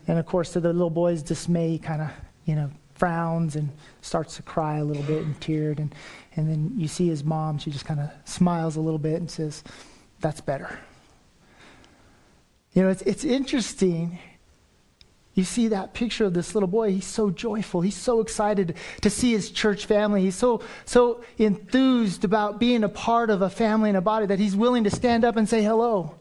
and 0.08 0.18
of 0.18 0.24
course, 0.24 0.52
to 0.54 0.60
the 0.60 0.72
little 0.72 0.88
boy's 0.88 1.22
dismay, 1.22 1.68
he 1.68 1.78
kind 1.78 2.00
of, 2.00 2.10
you 2.46 2.54
know, 2.54 2.70
frowns 3.02 3.56
and 3.56 3.68
starts 4.00 4.36
to 4.36 4.42
cry 4.42 4.76
a 4.76 4.84
little 4.84 5.02
bit 5.02 5.24
and 5.24 5.34
teared, 5.40 5.80
and, 5.80 5.92
and 6.36 6.48
then 6.48 6.72
you 6.76 6.86
see 6.86 7.08
his 7.08 7.24
mom, 7.24 7.58
she 7.58 7.68
just 7.68 7.84
kind 7.84 7.98
of 7.98 8.08
smiles 8.24 8.76
a 8.76 8.80
little 8.80 9.00
bit 9.00 9.14
and 9.14 9.28
says, 9.28 9.64
That's 10.20 10.40
better. 10.40 10.78
You 12.74 12.82
know, 12.82 12.90
it's, 12.90 13.02
it's 13.02 13.24
interesting. 13.24 14.20
You 15.34 15.42
see 15.42 15.66
that 15.66 15.94
picture 15.94 16.26
of 16.26 16.34
this 16.34 16.54
little 16.54 16.68
boy. 16.68 16.92
He's 16.92 17.04
so 17.04 17.28
joyful. 17.30 17.80
He's 17.80 17.96
so 17.96 18.20
excited 18.20 18.76
to 19.00 19.10
see 19.10 19.32
his 19.32 19.50
church 19.50 19.86
family. 19.86 20.22
He's 20.22 20.36
so, 20.36 20.62
so 20.84 21.24
enthused 21.38 22.22
about 22.22 22.60
being 22.60 22.84
a 22.84 22.88
part 22.88 23.30
of 23.30 23.42
a 23.42 23.50
family 23.50 23.90
and 23.90 23.96
a 23.96 24.00
body 24.00 24.26
that 24.26 24.38
he's 24.38 24.54
willing 24.54 24.84
to 24.84 24.90
stand 24.90 25.24
up 25.24 25.36
and 25.36 25.48
say 25.48 25.60
hello. 25.64 26.14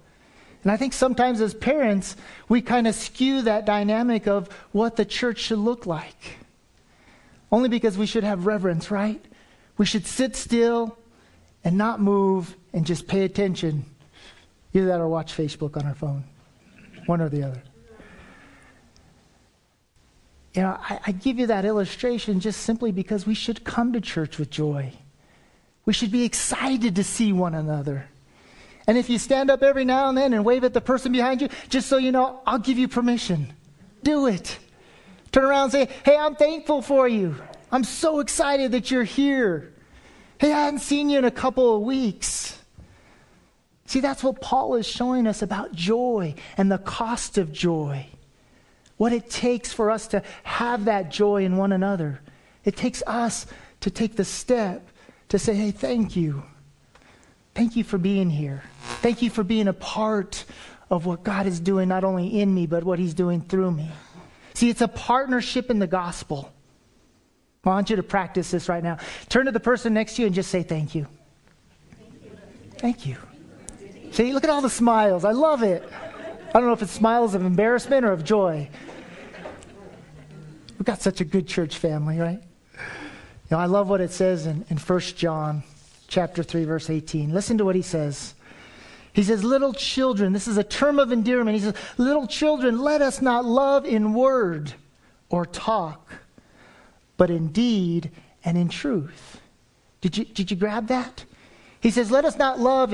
And 0.64 0.72
I 0.72 0.78
think 0.78 0.94
sometimes 0.94 1.42
as 1.42 1.54
parents, 1.54 2.16
we 2.50 2.60
kind 2.64 2.88
of 2.88 2.96
skew 2.96 3.44
that 3.44 3.68
dynamic 3.68 4.28
of 4.28 4.52
what 4.72 4.96
the 4.96 5.06
church 5.06 5.38
should 5.38 5.60
look 5.60 5.86
like. 5.86 6.41
Only 7.52 7.70
because 7.70 7.98
we 7.98 8.06
should 8.06 8.24
have 8.24 8.46
reverence, 8.46 8.90
right? 8.90 9.24
We 9.78 9.86
should 9.86 10.08
sit 10.08 10.36
still 10.36 10.98
and 11.64 11.78
not 11.78 12.00
move 12.00 12.56
and 12.74 12.86
just 12.86 13.08
pay 13.08 13.24
attention. 13.24 13.86
Either 14.74 14.88
that 14.88 15.02
or 15.02 15.08
watch 15.08 15.36
Facebook 15.36 15.76
on 15.78 15.86
our 15.86 15.96
phone 15.96 16.24
one 17.06 17.22
or 17.22 17.30
the 17.30 17.44
other. 17.44 17.62
You 20.54 20.64
know, 20.64 20.78
I, 20.82 21.00
I, 21.08 21.12
give 21.12 21.40
you 21.40 21.48
that 21.48 21.64
illustration 21.64 22.42
just 22.42 22.62
simply 22.62 22.92
because 22.92 23.26
we 23.26 23.34
should 23.34 23.64
come 23.64 23.94
to 23.94 24.02
church 24.02 24.38
with 24.38 24.50
joy. 24.50 24.94
We 25.86 25.94
should 25.94 26.12
be 26.12 26.26
excited 26.26 26.96
to 26.96 27.04
see 27.04 27.32
one 27.32 27.56
another. 27.56 28.06
And 28.86 28.98
if 28.98 29.10
you 29.10 29.18
stand 29.18 29.50
up 29.50 29.64
every 29.64 29.86
now 29.86 30.10
and 30.10 30.18
then 30.18 30.34
and 30.34 30.44
wave 30.44 30.64
at 30.64 30.74
the 30.74 30.82
person 30.82 31.12
behind 31.12 31.42
you, 31.42 31.48
just 31.70 31.88
so 31.88 31.98
you 31.98 32.12
know, 32.12 32.42
I'll 32.46 32.60
give 32.60 32.78
you 32.78 32.88
permission. 32.88 33.54
Do 34.04 34.28
it. 34.28 34.60
Turn 35.32 35.46
around 35.46 35.64
and 35.64 35.72
say, 35.72 35.90
Hey, 36.04 36.18
I'm 36.18 36.36
thankful 36.36 36.82
for 36.82 37.08
you. 37.08 37.36
I'm 37.72 37.84
so 37.84 38.20
excited 38.20 38.74
that 38.74 38.92
you're 38.92 39.04
here. 39.04 39.74
Hey, 40.38 40.52
I 40.52 40.66
haven't 40.66 40.80
seen 40.80 41.10
you 41.10 41.20
in 41.20 41.26
a 41.26 41.32
couple 41.32 41.76
of 41.76 41.82
weeks. 41.84 42.58
See, 43.86 44.00
that's 44.00 44.24
what 44.24 44.42
Paul 44.42 44.76
is 44.76 44.88
showing 44.88 45.28
us 45.28 45.42
about 45.42 45.74
joy 45.74 46.36
and 46.58 46.72
the 46.72 46.78
cost 46.78 47.38
of 47.38 47.52
joy. 47.52 48.08
What 48.98 49.14
it 49.14 49.30
takes 49.30 49.74
for 49.74 49.92
us 49.92 50.08
to 50.08 50.24
have 50.44 50.86
that 50.86 51.12
joy 51.12 51.44
in 51.44 51.58
one 51.58 51.72
another. 51.72 52.22
It 52.64 52.76
takes 52.76 53.04
us 53.08 53.46
to 53.82 53.90
take 53.90 54.16
the 54.16 54.26
step 54.26 54.88
to 55.30 55.40
say, 55.40 55.54
hey, 55.56 55.72
thank 55.72 56.16
you. 56.16 56.44
Thank 57.54 57.76
you 57.76 57.84
for 57.84 57.98
being 57.98 58.30
here. 58.30 58.64
Thank 59.02 59.22
you 59.22 59.30
for 59.30 59.44
being 59.44 59.68
a 59.68 59.74
part 59.74 60.46
of 60.90 61.06
what 61.06 61.24
God 61.24 61.48
is 61.48 61.60
doing, 61.60 61.88
not 61.88 62.04
only 62.04 62.40
in 62.40 62.54
me, 62.54 62.68
but 62.68 62.84
what 62.84 63.00
He's 63.00 63.14
doing 63.14 63.42
through 63.42 63.72
me. 63.72 63.92
See, 64.54 64.70
it's 64.70 64.82
a 64.82 64.88
partnership 64.88 65.70
in 65.70 65.80
the 65.80 65.88
gospel. 65.88 66.52
I 67.64 67.70
want 67.70 67.90
you 67.90 67.96
to 67.96 68.04
practice 68.04 68.52
this 68.52 68.68
right 68.68 68.84
now. 68.84 68.98
Turn 69.30 69.46
to 69.46 69.52
the 69.52 69.60
person 69.60 69.94
next 69.94 70.16
to 70.16 70.24
you 70.24 70.26
and 70.26 70.36
just 70.36 70.50
say, 70.50 70.64
Thank 70.64 70.96
you. 70.96 71.08
Thank 72.78 73.06
you. 73.06 73.18
See, 74.12 74.34
look 74.34 74.44
at 74.44 74.50
all 74.50 74.62
the 74.62 74.70
smiles. 74.70 75.24
I 75.24 75.32
love 75.32 75.62
it. 75.62 75.88
I 76.54 76.60
don't 76.60 76.66
know 76.66 76.74
if 76.74 76.82
it's 76.82 76.92
smiles 76.92 77.36
of 77.36 77.46
embarrassment 77.46 78.04
or 78.04 78.12
of 78.12 78.24
joy. 78.24 78.70
We've 80.78 80.86
got 80.86 81.02
such 81.02 81.22
a 81.22 81.26
good 81.26 81.48
church 81.48 81.78
family, 81.78 82.20
right? 82.20 82.42
You 82.74 83.52
know, 83.52 83.60
I 83.60 83.68
love 83.68 83.88
what 83.88 84.02
it 84.02 84.12
says 84.12 84.48
in, 84.48 84.66
in 84.70 84.78
1 84.78 85.00
John 85.16 85.64
chapter 86.08 86.42
3, 86.42 86.66
verse 86.66 86.90
18. 86.90 87.34
Listen 87.34 87.58
to 87.60 87.66
what 87.66 87.76
he 87.76 87.84
says. 87.84 88.34
He 89.14 89.24
says, 89.24 89.44
Little 89.44 89.74
children, 89.74 90.34
this 90.34 90.48
is 90.48 90.58
a 90.58 90.64
term 90.64 91.00
of 91.00 91.12
endearment. 91.12 91.58
He 91.58 91.64
says, 91.64 91.76
Little 91.98 92.28
children, 92.28 92.80
let 92.80 93.02
us 93.02 93.22
not 93.22 93.46
love 93.46 93.86
in 93.86 94.14
word 94.14 94.74
or 95.30 95.46
talk, 95.46 96.12
but 97.18 97.30
in 97.30 97.50
deed 97.50 98.12
and 98.44 98.58
in 98.58 98.70
truth. 98.70 99.40
Did 100.02 100.18
you, 100.18 100.26
did 100.26 100.50
you 100.50 100.58
grab 100.58 100.88
that? 100.88 101.26
He 101.80 101.92
says, 101.92 102.12
Let 102.12 102.26
us 102.26 102.38
not 102.38 102.60
love 102.60 102.94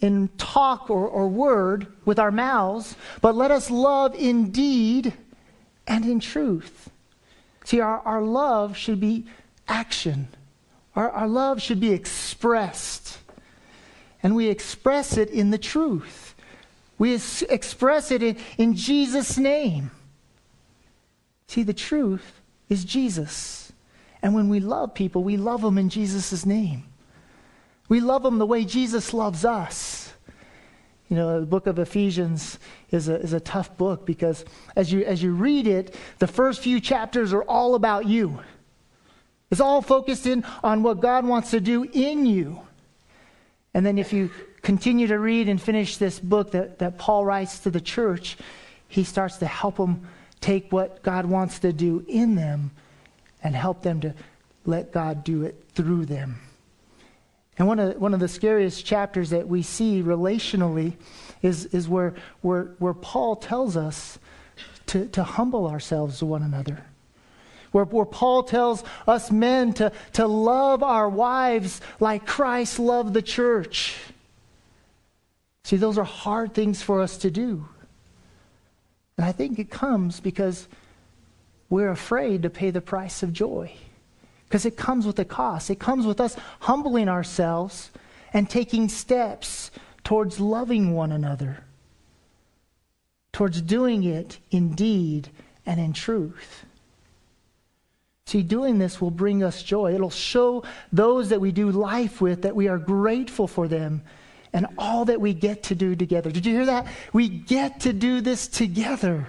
in 0.00 0.28
talk 0.38 0.90
or, 0.90 1.06
or 1.06 1.28
word 1.28 1.86
with 2.04 2.18
our 2.18 2.30
mouths, 2.30 2.96
but 3.20 3.34
let 3.34 3.50
us 3.50 3.70
love 3.70 4.14
in 4.14 4.50
deed 4.50 5.12
and 5.86 6.04
in 6.04 6.20
truth. 6.20 6.90
See, 7.64 7.80
our, 7.80 8.00
our 8.00 8.22
love 8.22 8.76
should 8.76 9.00
be 9.00 9.26
action, 9.68 10.28
our, 10.96 11.10
our 11.10 11.28
love 11.28 11.60
should 11.60 11.80
be 11.80 11.92
expressed. 11.92 13.18
And 14.22 14.36
we 14.36 14.48
express 14.48 15.16
it 15.16 15.30
in 15.30 15.50
the 15.50 15.58
truth. 15.58 16.34
We 16.98 17.14
express 17.14 18.10
it 18.10 18.22
in, 18.22 18.36
in 18.58 18.74
Jesus' 18.74 19.38
name. 19.38 19.90
See, 21.46 21.62
the 21.62 21.72
truth 21.72 22.40
is 22.68 22.84
Jesus. 22.84 23.72
And 24.22 24.34
when 24.34 24.48
we 24.48 24.60
love 24.60 24.94
people, 24.94 25.24
we 25.24 25.36
love 25.36 25.62
them 25.62 25.78
in 25.78 25.88
Jesus' 25.88 26.44
name. 26.44 26.84
We 27.88 28.00
love 28.00 28.22
them 28.22 28.38
the 28.38 28.46
way 28.46 28.64
Jesus 28.64 29.12
loves 29.14 29.44
us. 29.44 30.12
You 31.08 31.16
know, 31.16 31.40
the 31.40 31.46
book 31.46 31.66
of 31.66 31.78
Ephesians 31.78 32.58
is 32.90 33.08
a, 33.08 33.16
is 33.16 33.32
a 33.32 33.40
tough 33.40 33.76
book 33.76 34.06
because 34.06 34.44
as 34.76 34.92
you, 34.92 35.02
as 35.04 35.22
you 35.22 35.32
read 35.32 35.66
it, 35.66 35.96
the 36.20 36.28
first 36.28 36.62
few 36.62 36.80
chapters 36.80 37.32
are 37.32 37.42
all 37.42 37.74
about 37.74 38.06
you. 38.06 38.38
It's 39.50 39.60
all 39.60 39.82
focused 39.82 40.26
in 40.26 40.44
on 40.62 40.84
what 40.84 41.00
God 41.00 41.26
wants 41.26 41.50
to 41.50 41.60
do 41.60 41.82
in 41.82 42.26
you. 42.26 42.60
And 43.74 43.86
then 43.86 43.98
if 43.98 44.12
you 44.12 44.30
continue 44.62 45.06
to 45.06 45.18
read 45.18 45.48
and 45.48 45.60
finish 45.60 45.96
this 45.96 46.18
book 46.18 46.52
that, 46.52 46.78
that 46.80 46.98
Paul 46.98 47.24
writes 47.24 47.60
to 47.60 47.70
the 47.70 47.80
church, 47.80 48.36
he 48.88 49.04
starts 49.04 49.36
to 49.38 49.46
help 49.46 49.76
them 49.76 50.06
take 50.40 50.72
what 50.72 51.02
God 51.02 51.26
wants 51.26 51.60
to 51.60 51.72
do 51.72 52.04
in 52.08 52.34
them 52.34 52.72
and 53.42 53.54
help 53.54 53.82
them 53.82 54.00
to 54.00 54.14
let 54.64 54.92
God 54.92 55.24
do 55.24 55.44
it 55.44 55.64
through 55.74 56.06
them. 56.06 56.40
And 57.58 57.68
one 57.68 57.78
of, 57.78 57.96
one 57.96 58.14
of 58.14 58.20
the 58.20 58.28
scariest 58.28 58.84
chapters 58.84 59.30
that 59.30 59.46
we 59.46 59.62
see 59.62 60.02
relationally 60.02 60.94
is, 61.42 61.66
is 61.66 61.88
where, 61.88 62.14
where, 62.40 62.74
where 62.78 62.94
Paul 62.94 63.36
tells 63.36 63.76
us 63.76 64.18
to, 64.86 65.06
to 65.08 65.22
humble 65.22 65.66
ourselves 65.66 66.18
to 66.18 66.26
one 66.26 66.42
another. 66.42 66.84
Where, 67.72 67.84
where 67.84 68.04
Paul 68.04 68.42
tells 68.42 68.82
us 69.06 69.30
men 69.30 69.72
to, 69.74 69.92
to 70.14 70.26
love 70.26 70.82
our 70.82 71.08
wives 71.08 71.80
like 72.00 72.26
Christ 72.26 72.78
loved 72.78 73.14
the 73.14 73.22
church. 73.22 73.96
See, 75.64 75.76
those 75.76 75.98
are 75.98 76.04
hard 76.04 76.52
things 76.52 76.82
for 76.82 77.00
us 77.00 77.16
to 77.18 77.30
do. 77.30 77.68
And 79.16 79.24
I 79.24 79.32
think 79.32 79.58
it 79.58 79.70
comes 79.70 80.18
because 80.18 80.66
we're 81.68 81.90
afraid 81.90 82.42
to 82.42 82.50
pay 82.50 82.70
the 82.70 82.80
price 82.80 83.22
of 83.22 83.32
joy. 83.32 83.72
Because 84.48 84.66
it 84.66 84.76
comes 84.76 85.06
with 85.06 85.18
a 85.20 85.24
cost. 85.24 85.70
It 85.70 85.78
comes 85.78 86.06
with 86.06 86.20
us 86.20 86.36
humbling 86.60 87.08
ourselves 87.08 87.90
and 88.32 88.50
taking 88.50 88.88
steps 88.88 89.70
towards 90.02 90.40
loving 90.40 90.94
one 90.94 91.12
another, 91.12 91.62
towards 93.32 93.62
doing 93.62 94.02
it 94.02 94.38
in 94.50 94.74
deed 94.74 95.28
and 95.66 95.78
in 95.78 95.92
truth. 95.92 96.64
See, 98.30 98.44
doing 98.44 98.78
this 98.78 99.00
will 99.00 99.10
bring 99.10 99.42
us 99.42 99.60
joy. 99.60 99.92
It'll 99.92 100.08
show 100.08 100.62
those 100.92 101.30
that 101.30 101.40
we 101.40 101.50
do 101.50 101.72
life 101.72 102.20
with 102.20 102.42
that 102.42 102.54
we 102.54 102.68
are 102.68 102.78
grateful 102.78 103.48
for 103.48 103.66
them 103.66 104.02
and 104.52 104.68
all 104.78 105.04
that 105.06 105.20
we 105.20 105.34
get 105.34 105.64
to 105.64 105.74
do 105.74 105.96
together. 105.96 106.30
Did 106.30 106.46
you 106.46 106.54
hear 106.54 106.66
that? 106.66 106.86
We 107.12 107.28
get 107.28 107.80
to 107.80 107.92
do 107.92 108.20
this 108.20 108.46
together. 108.46 109.26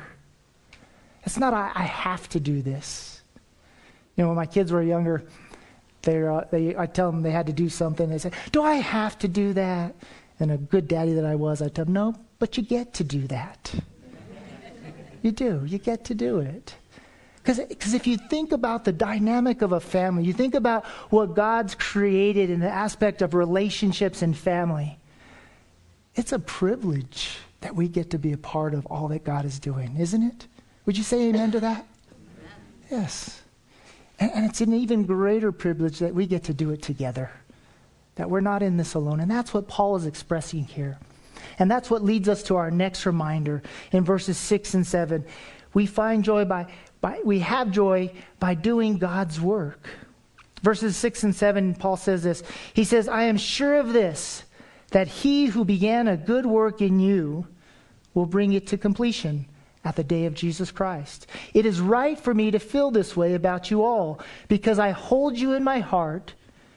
It's 1.24 1.40
not, 1.40 1.52
I, 1.52 1.72
I 1.74 1.82
have 1.86 2.30
to 2.30 2.40
do 2.40 2.62
this. 2.62 3.24
You 4.16 4.24
know, 4.24 4.28
when 4.28 4.36
my 4.36 4.46
kids 4.46 4.72
were 4.72 4.84
younger, 4.84 5.24
they, 6.04 6.22
uh, 6.22 6.42
they, 6.52 6.78
I 6.78 6.86
tell 6.86 7.12
them 7.12 7.24
they 7.24 7.32
had 7.32 7.48
to 7.48 7.54
do 7.54 7.70
something. 7.70 8.08
They 8.08 8.20
say, 8.20 8.30
Do 8.52 8.62
I 8.62 8.76
have 8.76 9.18
to 9.18 9.28
do 9.28 9.54
that? 9.54 9.96
And 10.40 10.52
a 10.52 10.58
good 10.58 10.88
daddy 10.88 11.14
that 11.14 11.26
I 11.26 11.34
was, 11.34 11.64
I 11.64 11.70
tell 11.70 11.86
them, 11.86 11.96
No, 11.96 12.16
but 12.38 12.56
you 12.56 12.62
get 12.62 12.94
to 12.94 13.04
do 13.04 13.26
that. 13.30 13.74
you 15.24 15.32
do. 15.32 15.64
You 15.66 15.80
get 15.80 16.06
to 16.06 16.14
do 16.14 16.38
it. 16.38 16.76
Because 17.44 17.94
if 17.94 18.06
you 18.06 18.18
think 18.18 18.52
about 18.52 18.86
the 18.86 18.92
dynamic 18.92 19.62
of 19.62 19.72
a 19.72 19.80
family, 19.80 20.24
you 20.24 20.34
think 20.34 20.54
about 20.54 20.86
what 21.10 21.34
God's 21.36 21.74
created 21.74 22.50
in 22.50 22.60
the 22.60 22.70
aspect 22.70 23.22
of 23.22 23.34
relationships 23.34 24.22
and 24.22 24.38
family, 24.38 25.00
it's 26.16 26.32
a 26.32 26.40
privilege 26.40 27.40
that 27.62 27.76
we 27.76 27.88
get 27.88 28.12
to 28.12 28.20
be 28.20 28.32
a 28.34 28.38
part 28.38 28.74
of 28.74 28.86
all 28.88 29.08
that 29.08 29.24
God 29.24 29.46
is 29.46 29.60
doing, 29.60 29.98
isn't 29.98 30.22
it? 30.22 30.48
Would 30.86 30.98
you 30.98 31.04
say 31.04 31.30
amen 31.30 31.52
to 31.52 31.60
that? 31.62 31.86
Yes. 32.90 33.42
And, 34.20 34.32
and 34.36 34.46
it's 34.46 34.62
an 34.62 34.74
even 34.74 35.06
greater 35.06 35.52
privilege 35.52 36.00
that 36.00 36.14
we 36.14 36.28
get 36.28 36.44
to 36.46 36.54
do 36.54 36.72
it 36.72 36.82
together, 36.82 37.32
that 38.16 38.30
we're 38.30 38.42
not 38.42 38.62
in 38.62 38.78
this 38.78 38.94
alone. 38.94 39.20
And 39.20 39.32
that's 39.32 39.54
what 39.54 39.68
Paul 39.68 39.96
is 39.96 40.06
expressing 40.06 40.66
here. 40.66 41.00
And 41.58 41.70
that's 41.70 41.90
what 41.90 42.04
leads 42.04 42.30
us 42.30 42.44
to 42.44 42.56
our 42.56 42.70
next 42.70 43.06
reminder 43.06 43.64
in 43.92 44.04
verses 44.04 44.38
6 44.38 44.74
and 44.74 44.86
7. 44.86 45.26
We 45.74 45.86
find 45.86 46.24
joy 46.24 46.46
by, 46.46 46.68
by 47.02 47.20
we 47.26 47.40
have 47.40 47.72
joy 47.72 48.12
by 48.40 48.54
doing 48.54 48.98
God's 48.98 49.42
work. 49.42 49.90
Verses 50.62 50.96
6 50.96 51.24
and 51.24 51.36
7, 51.36 51.76
Paul 51.76 51.98
says 51.98 52.24
this. 52.24 52.44
He 52.74 52.84
says, 52.84 53.08
I 53.08 53.24
am 53.24 53.38
sure 53.38 53.80
of 53.80 53.94
this, 53.94 54.44
that 54.92 55.08
he 55.08 55.48
who 55.48 55.66
began 55.66 56.08
a 56.08 56.16
good 56.16 56.46
work 56.46 56.82
in 56.82 57.00
you 57.00 57.48
will 58.14 58.28
bring 58.28 58.54
it 58.54 58.68
to 58.68 58.78
completion 58.78 59.48
at 59.84 59.96
the 59.96 60.04
day 60.04 60.26
of 60.26 60.36
Jesus 60.36 60.70
Christ. 60.70 61.26
It 61.56 61.66
is 61.66 61.82
right 61.82 62.20
for 62.20 62.34
me 62.34 62.52
to 62.52 62.60
feel 62.60 62.92
this 62.92 63.18
way 63.18 63.34
about 63.34 63.72
you 63.72 63.84
all, 63.84 64.20
because 64.48 64.78
I 64.78 64.92
hold 64.92 65.40
you 65.40 65.54
in 65.54 65.64
my 65.64 65.80
heart, 65.80 66.36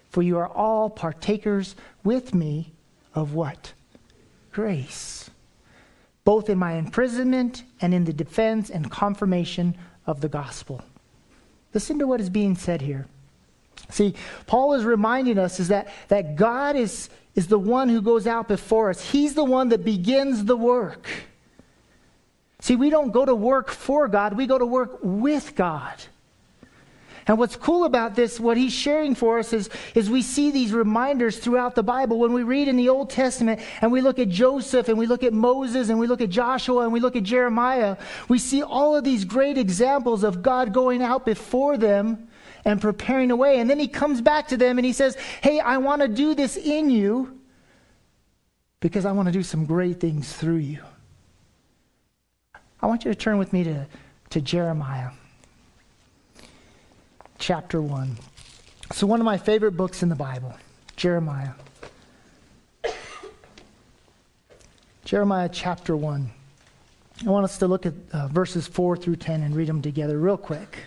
for 0.09 0.23
you 0.23 0.38
are 0.38 0.49
all 0.49 0.88
partakers 0.88 1.76
with 2.02 2.33
me 2.35 2.73
of 3.14 3.35
what? 3.35 3.75
Grace. 4.52 5.28
Both 6.25 6.49
in 6.49 6.57
my 6.57 6.75
imprisonment 6.75 7.64
and 7.83 7.93
in 7.93 8.04
the 8.04 8.12
defense 8.14 8.71
and 8.71 8.90
confirmation 8.90 9.76
of 10.07 10.21
the 10.21 10.29
gospel. 10.29 10.83
Listen 11.73 11.99
to 11.99 12.07
what 12.07 12.21
is 12.21 12.31
being 12.31 12.57
said 12.57 12.81
here. 12.81 13.07
See, 13.91 14.15
Paul 14.47 14.75
is 14.75 14.85
reminding 14.85 15.39
us 15.39 15.61
is 15.61 15.69
that, 15.69 15.89
that 16.09 16.37
God 16.37 16.77
is, 16.77 17.11
is 17.35 17.49
the 17.49 17.59
one 17.59 17.89
who 17.89 18.01
goes 18.01 18.27
out 18.27 18.49
before 18.49 18.91
us. 18.91 19.11
He's 19.11 19.35
the 19.35 19.45
one 19.45 19.69
that 19.71 19.85
begins 19.85 20.45
the 20.45 20.57
work. 20.57 21.09
See, 22.61 22.77
we 22.77 22.89
don't 22.89 23.11
go 23.11 23.25
to 23.25 23.35
work 23.35 23.71
for 23.71 24.09
God, 24.09 24.37
we 24.37 24.47
go 24.47 24.59
to 24.59 24.67
work 24.67 24.99
with 25.03 25.55
God. 25.55 26.03
And 27.26 27.38
what's 27.38 27.57
cool 27.57 27.85
about 27.85 28.14
this, 28.14 28.38
what 28.38 28.57
he's 28.57 28.73
sharing 28.73 29.14
for 29.14 29.38
us, 29.38 29.52
is, 29.54 29.71
is 29.95 30.11
we 30.11 30.21
see 30.21 30.50
these 30.50 30.73
reminders 30.73 31.38
throughout 31.38 31.75
the 31.75 31.83
Bible. 31.83 32.19
When 32.19 32.35
we 32.35 32.43
read 32.43 32.69
in 32.69 32.76
the 32.76 32.90
Old 32.90 33.09
Testament 33.09 33.61
and 33.81 33.90
we 33.90 34.02
look 34.02 34.19
at 34.19 34.28
Joseph 34.28 34.88
and 34.88 34.99
we 34.99 35.07
look 35.07 35.23
at 35.23 35.33
Moses 35.33 35.88
and 35.88 35.99
we 35.99 36.07
look 36.07 36.21
at 36.21 36.28
Joshua 36.28 36.83
and 36.83 36.93
we 36.93 37.00
look 37.00 37.16
at 37.16 37.23
Jeremiah, 37.23 37.97
we 38.28 38.38
see 38.38 38.62
all 38.62 38.95
of 38.95 39.04
these 39.04 39.25
great 39.25 39.57
examples 39.57 40.23
of 40.23 40.43
God 40.43 40.75
going 40.75 41.02
out 41.02 41.25
before 41.25 41.78
them 41.78 42.28
and 42.66 42.81
preparing 42.81 43.31
a 43.31 43.37
way. 43.37 43.59
And 43.59 43.71
then 43.71 43.78
he 43.78 43.88
comes 43.88 44.21
back 44.21 44.49
to 44.49 44.59
them 44.59 44.78
and 44.78 44.85
he 44.85 44.93
says, 44.93 45.16
Hey, 45.40 45.61
I 45.61 45.78
want 45.78 46.02
to 46.02 46.09
do 46.09 46.35
this 46.35 46.59
in 46.59 46.90
you 46.90 47.40
because 48.81 49.07
I 49.07 49.12
want 49.12 49.26
to 49.26 49.33
do 49.33 49.43
some 49.43 49.64
great 49.64 49.99
things 49.99 50.31
through 50.31 50.57
you. 50.57 50.83
I 52.83 52.87
want 52.87 53.07
you 53.07 53.11
to 53.11 53.19
turn 53.19 53.38
with 53.38 53.54
me 53.54 53.64
to, 53.64 53.87
to 54.28 54.43
Jeremiah 54.43 55.11
chapter 57.45 57.83
1. 57.83 58.17
So, 58.95 59.07
one 59.07 59.21
of 59.21 59.27
my 59.27 59.37
favorite 59.37 59.73
books 59.73 60.03
in 60.03 60.09
the 60.09 60.15
Bible, 60.15 60.55
Jeremiah. 60.97 61.51
Jeremiah 65.05 65.51
chapter 65.53 65.95
1. 65.95 66.31
I 67.27 67.29
want 67.29 67.45
us 67.45 67.59
to 67.59 67.67
look 67.67 67.85
at 67.85 67.93
uh, 68.15 68.29
verses 68.29 68.67
4 68.67 68.97
through 68.97 69.17
10 69.17 69.43
and 69.43 69.55
read 69.55 69.69
them 69.69 69.83
together 69.83 70.19
real 70.19 70.39
quick. 70.39 70.79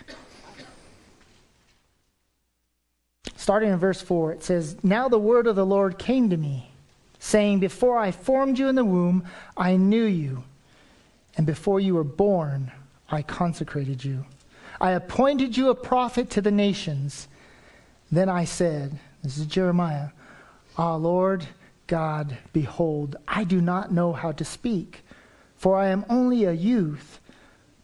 Starting 3.36 3.70
in 3.70 3.78
verse 3.78 4.02
4, 4.02 4.32
it 4.32 4.42
says, 4.42 4.76
Now 4.82 5.08
the 5.08 5.16
word 5.16 5.46
of 5.46 5.54
the 5.54 5.64
Lord 5.64 5.96
came 5.96 6.28
to 6.30 6.36
me, 6.36 6.72
saying, 7.20 7.60
Before 7.60 7.96
I 7.96 8.10
formed 8.10 8.58
you 8.58 8.66
in 8.66 8.74
the 8.74 8.84
womb, 8.84 9.24
I 9.56 9.76
knew 9.76 10.06
you, 10.06 10.42
and 11.36 11.46
before 11.46 11.78
you 11.78 11.94
were 11.94 12.02
born, 12.02 12.72
I 13.08 13.22
consecrated 13.22 14.04
you. 14.04 14.24
I 14.80 14.92
appointed 14.92 15.56
you 15.56 15.70
a 15.70 15.74
prophet 15.74 16.30
to 16.30 16.40
the 16.40 16.50
nations. 16.50 17.28
Then 18.10 18.28
I 18.28 18.44
said, 18.44 18.98
This 19.22 19.38
is 19.38 19.46
Jeremiah, 19.46 20.10
Ah, 20.76 20.94
Lord 20.94 21.46
God, 21.86 22.38
behold, 22.52 23.16
I 23.26 23.44
do 23.44 23.60
not 23.60 23.92
know 23.92 24.12
how 24.12 24.32
to 24.32 24.44
speak, 24.44 25.02
for 25.56 25.76
I 25.76 25.88
am 25.88 26.04
only 26.08 26.44
a 26.44 26.52
youth. 26.52 27.20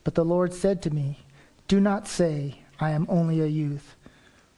But 0.05 0.15
the 0.15 0.25
Lord 0.25 0.53
said 0.53 0.83
to 0.83 0.91
me, 0.91 1.19
Do 1.67 1.81
not 1.81 2.07
say, 2.07 2.61
I 2.79 2.91
am 2.91 3.07
only 3.09 3.41
a 3.41 3.47
youth 3.47 3.97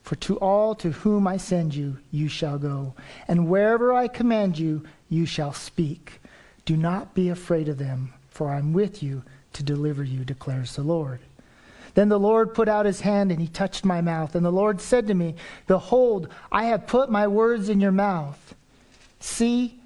for 0.07 0.14
to 0.14 0.38
all 0.38 0.77
to 0.77 0.92
whom 0.92 1.27
I 1.27 1.37
send 1.37 1.75
you, 1.75 1.99
you 2.12 2.29
shall 2.29 2.59
go. 2.59 2.94
And 3.27 3.49
wherever 3.49 3.92
I 3.92 4.07
command 4.07 4.57
you, 4.57 4.85
you 5.09 5.27
shall 5.27 5.53
speak. 5.53 6.20
Do 6.64 6.77
not 6.77 7.12
be 7.12 7.29
afraid 7.29 7.68
of 7.68 7.79
them, 7.79 8.14
for 8.29 8.49
I 8.51 8.59
am 8.59 8.72
with 8.72 9.03
you 9.03 9.25
to 9.55 9.64
deliver 9.64 10.05
you, 10.05 10.25
declares 10.25 10.77
the 10.77 10.85
Lord. 10.85 11.18
Then 11.97 12.11
the 12.11 12.21
Lord 12.21 12.53
put 12.53 12.69
out 12.69 12.85
his 12.85 13.01
hand 13.01 13.33
and 13.33 13.41
he 13.41 13.49
touched 13.49 13.83
my 13.83 14.03
mouth. 14.03 14.35
And 14.35 14.45
the 14.45 14.53
Lord 14.53 14.83
said 14.83 15.07
to 15.07 15.15
me, 15.15 15.35
Behold, 15.67 16.29
I 16.53 16.67
have 16.67 16.87
put 16.87 17.11
my 17.11 17.27
words 17.27 17.71
in 17.71 17.81
your 17.81 17.91
mouth. 17.91 18.55
See, 19.19 19.81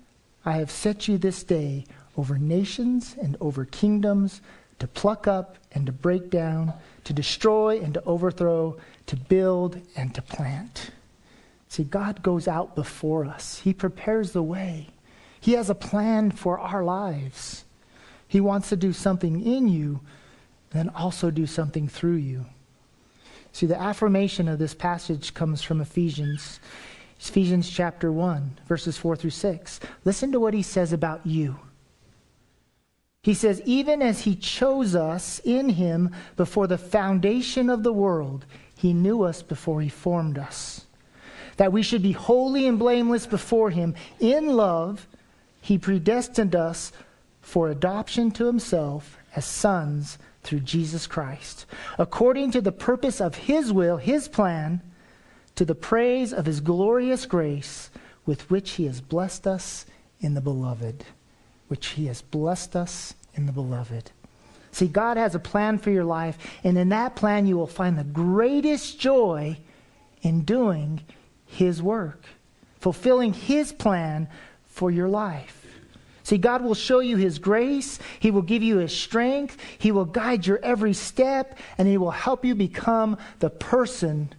I 0.45 0.57
have 0.57 0.73
set 0.73 1.07
you 1.07 1.19
this 1.19 1.45
day 1.45 1.85
over 2.17 2.37
nations 2.37 3.15
and 3.23 3.37
over 3.41 3.65
kingdoms 3.65 4.41
to 4.81 4.89
pluck 4.89 5.29
up 5.29 5.55
and 5.71 5.87
to 5.87 5.93
break 5.93 6.31
down, 6.31 6.73
to 7.05 7.13
destroy 7.13 7.81
and 7.81 7.95
to 7.95 8.03
overthrow, 8.03 8.77
to 9.07 9.15
build 9.15 9.81
and 9.95 10.13
to 10.17 10.21
plant. 10.21 10.91
See, 11.69 11.85
God 11.85 12.25
goes 12.25 12.49
out 12.49 12.75
before 12.75 13.25
us, 13.25 13.61
He 13.61 13.73
prepares 13.73 14.33
the 14.33 14.43
way. 14.43 14.89
He 15.41 15.53
has 15.53 15.71
a 15.71 15.77
plan 15.77 16.33
for 16.33 16.59
our 16.59 16.83
lives. 16.83 17.65
He 18.27 18.41
wants 18.41 18.69
to 18.71 18.77
do 18.77 18.93
something 18.93 19.47
in 19.47 19.69
you, 19.69 20.01
then 20.71 20.89
also 20.91 21.31
do 21.31 21.47
something 21.47 21.89
through 21.89 22.17
you. 22.17 22.47
See, 23.53 23.67
the 23.67 23.81
affirmation 23.81 24.49
of 24.49 24.59
this 24.59 24.75
passage 24.75 25.35
comes 25.35 25.63
from 25.63 25.81
Ephesians. 25.81 26.61
Ephesians 27.19 27.69
chapter 27.69 28.13
1, 28.13 28.61
verses 28.67 28.97
4 28.97 29.17
through 29.17 29.31
6. 29.31 29.81
Listen 30.05 30.33
to 30.33 30.41
what 30.41 30.55
he 30.55 30.63
says 30.63 30.93
about 30.93 31.27
you. 31.27 31.59
He 33.23 33.35
says, 33.35 33.61
Even 33.65 34.01
as 34.01 34.23
he 34.23 34.35
chose 34.35 34.95
us 34.95 35.41
in 35.45 35.71
him 35.71 36.15
before 36.37 36.67
the 36.67 36.79
foundation 36.79 37.69
of 37.69 37.83
the 37.83 37.93
world, 37.93 38.47
he 38.77 38.95
knew 38.95 39.23
us 39.23 39.43
before 39.43 39.83
he 39.83 39.89
formed 39.89 40.39
us. 40.39 40.87
That 41.59 41.73
we 41.73 41.83
should 41.83 42.03
be 42.03 42.13
holy 42.13 42.67
and 42.67 42.79
blameless 42.79 43.27
before 43.27 43.71
him. 43.71 43.95
In 44.21 44.47
love, 44.57 45.07
he 45.61 45.77
predestined 45.77 46.55
us 46.55 46.93
for 47.43 47.69
adoption 47.69 48.31
to 48.31 48.47
himself 48.47 49.19
as 49.37 49.45
sons 49.45 50.17
through 50.43 50.61
Jesus 50.61 51.07
Christ, 51.07 51.67
according 51.99 52.51
to 52.53 52.61
the 52.61 52.73
purpose 52.73 53.21
of 53.21 53.35
his 53.35 53.73
will, 53.73 53.99
his 53.99 54.29
plan, 54.29 54.81
to 55.55 55.65
the 55.65 55.75
praise 55.75 56.33
of 56.33 56.47
his 56.47 56.61
glorious 56.61 57.27
grace 57.27 57.91
with 58.25 58.51
which 58.51 58.73
he 58.73 58.87
has 58.87 59.01
blessed 59.01 59.47
us 59.47 59.87
in 60.21 60.35
the 60.35 60.41
beloved. 60.41 61.05
Which 61.69 61.89
he 61.89 62.07
has 62.07 62.23
blessed 62.23 62.77
us 62.77 63.15
in 63.35 63.47
the 63.47 63.53
beloved. 63.53 64.11
See, 64.73 64.87
God 64.87 65.17
has 65.17 65.35
a 65.35 65.41
plan 65.41 65.79
for 65.79 65.91
your 65.91 66.05
life, 66.05 66.39
and 66.63 66.79
in 66.79 66.91
that 66.91 67.17
plan, 67.17 67.47
you 67.47 67.57
will 67.57 67.67
find 67.67 67.99
the 67.99 68.05
greatest 68.05 69.01
joy 69.01 69.59
in 70.23 70.43
doing 70.43 71.03
His 71.47 71.83
work, 71.83 72.25
fulfilling 72.79 73.33
His 73.33 73.73
plan 73.73 74.29
for 74.65 74.91
your 74.91 75.09
life. 75.09 75.60
See, 76.31 76.39
God 76.39 76.63
will 76.63 76.77
show 76.77 77.01
you 77.01 77.17
His 77.17 77.41
grace, 77.41 77.99
He 78.21 78.31
will 78.31 78.43
give 78.43 78.63
you 78.63 78.77
His 78.77 78.97
strength, 78.97 79.57
He 79.79 79.91
will 79.91 80.05
guide 80.05 80.47
your 80.47 80.61
every 80.63 80.93
step, 80.93 81.59
and 81.77 81.89
He 81.89 81.99
will 81.99 82.13
help 82.13 82.45
you 82.45 82.55
become 82.55 83.19
the 83.41 83.51
person 83.51 84.33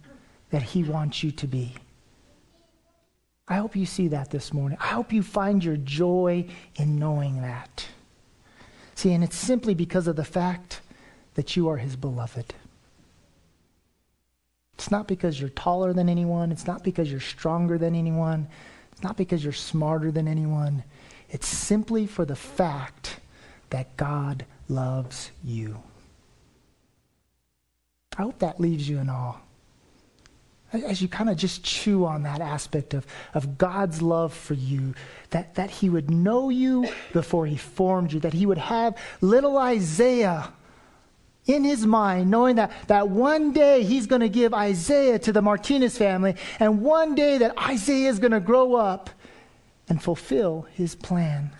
that 0.48 0.62
He 0.62 0.84
wants 0.84 1.22
you 1.22 1.30
to 1.32 1.46
be. 1.46 1.74
I 3.46 3.56
hope 3.56 3.76
you 3.76 3.84
see 3.84 4.08
that 4.08 4.30
this 4.30 4.54
morning. 4.54 4.78
I 4.80 4.86
hope 4.86 5.12
you 5.12 5.22
find 5.22 5.62
your 5.62 5.76
joy 5.76 6.46
in 6.76 6.98
knowing 6.98 7.42
that. 7.42 7.86
See, 8.94 9.12
and 9.12 9.22
it's 9.22 9.36
simply 9.36 9.74
because 9.74 10.06
of 10.06 10.16
the 10.16 10.24
fact 10.24 10.80
that 11.34 11.56
you 11.56 11.68
are 11.68 11.76
his 11.76 11.96
beloved. 11.96 12.54
It's 14.72 14.90
not 14.90 15.06
because 15.06 15.38
you're 15.38 15.50
taller 15.50 15.92
than 15.92 16.08
anyone. 16.08 16.52
It's 16.52 16.66
not 16.66 16.84
because 16.84 17.10
you're 17.10 17.20
stronger 17.20 17.76
than 17.76 17.94
anyone. 17.94 18.48
It's 18.92 19.02
not 19.02 19.18
because 19.18 19.44
you're 19.44 19.52
smarter 19.52 20.10
than 20.10 20.26
anyone. 20.26 20.84
It's 21.32 21.48
simply 21.48 22.06
for 22.06 22.24
the 22.24 22.36
fact 22.36 23.18
that 23.70 23.96
God 23.96 24.44
loves 24.68 25.32
you. 25.42 25.82
I 28.16 28.22
hope 28.22 28.38
that 28.38 28.60
leaves 28.60 28.88
you 28.88 28.98
in 28.98 29.10
awe 29.10 29.38
as 30.72 31.02
you 31.02 31.08
kind 31.08 31.28
of 31.28 31.36
just 31.36 31.62
chew 31.62 32.04
on 32.04 32.22
that 32.22 32.40
aspect 32.40 32.94
of, 32.94 33.06
of 33.34 33.58
God's 33.58 34.00
love 34.00 34.32
for 34.32 34.54
you, 34.54 34.94
that, 35.30 35.54
that 35.56 35.70
He 35.70 35.88
would 35.88 36.10
know 36.10 36.48
you 36.48 36.88
before 37.12 37.46
He 37.46 37.56
formed 37.56 38.12
you, 38.12 38.20
that 38.20 38.32
He 38.32 38.46
would 38.46 38.58
have 38.58 38.96
little 39.20 39.58
Isaiah 39.58 40.52
in 41.44 41.64
his 41.64 41.84
mind, 41.84 42.30
knowing 42.30 42.54
that, 42.54 42.70
that 42.86 43.08
one 43.08 43.52
day 43.52 43.82
he's 43.82 44.06
going 44.06 44.20
to 44.20 44.28
give 44.28 44.54
Isaiah 44.54 45.18
to 45.18 45.32
the 45.32 45.42
Martinez 45.42 45.98
family, 45.98 46.36
and 46.60 46.82
one 46.82 47.16
day 47.16 47.38
that 47.38 47.58
Isaiah 47.58 48.10
is 48.10 48.20
going 48.20 48.30
to 48.30 48.38
grow 48.38 48.76
up 48.76 49.10
and 49.92 50.02
fulfill 50.02 50.66
his 50.72 50.94
plan. 50.94 51.50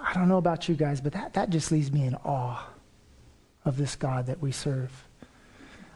I 0.00 0.12
don't 0.14 0.28
know 0.28 0.38
about 0.38 0.68
you 0.68 0.76
guys, 0.76 1.00
but 1.00 1.12
that, 1.14 1.34
that 1.34 1.50
just 1.50 1.72
leaves 1.72 1.90
me 1.90 2.06
in 2.06 2.14
awe 2.24 2.68
of 3.64 3.76
this 3.76 3.96
God 3.96 4.26
that 4.26 4.40
we 4.40 4.52
serve. 4.52 4.92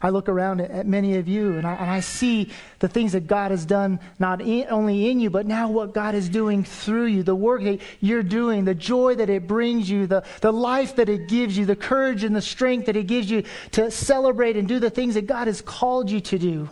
I 0.03 0.11
look 0.11 0.29
around 0.29 0.61
at, 0.61 0.73
at 0.73 0.87
many 0.89 1.19
of 1.19 1.29
you 1.29 1.53
and 1.53 1.65
I, 1.65 1.75
and 1.75 1.89
I, 1.89 2.01
see 2.01 2.51
the 2.81 2.89
things 2.89 3.13
that 3.13 3.29
God 3.29 3.53
has 3.53 3.65
done, 3.65 4.01
not 4.19 4.41
in, 4.41 4.67
only 4.71 5.09
in 5.09 5.21
you, 5.21 5.31
but 5.31 5.47
now 5.47 5.71
what 5.71 5.95
God 5.95 6.17
is 6.17 6.29
doing 6.29 6.65
through 6.65 7.05
you, 7.05 7.23
the 7.23 7.37
work 7.37 7.63
that 7.63 7.81
you're 8.01 8.25
doing, 8.25 8.65
the 8.65 8.75
joy 8.75 9.15
that 9.15 9.31
it 9.31 9.47
brings 9.47 9.89
you, 9.89 10.09
the, 10.09 10.25
the 10.41 10.53
life 10.53 10.97
that 10.97 11.09
it 11.09 11.29
gives 11.29 11.57
you, 11.57 11.65
the 11.65 11.77
courage 11.77 12.25
and 12.25 12.35
the 12.35 12.43
strength 12.43 12.87
that 12.87 12.97
it 12.97 13.07
gives 13.07 13.31
you 13.31 13.45
to 13.71 13.89
celebrate 13.93 14.57
and 14.57 14.67
do 14.67 14.81
the 14.81 14.91
things 14.91 15.15
that 15.15 15.29
God 15.29 15.47
has 15.47 15.63
called 15.63 16.11
you 16.11 16.21
to 16.23 16.41
do. 16.41 16.69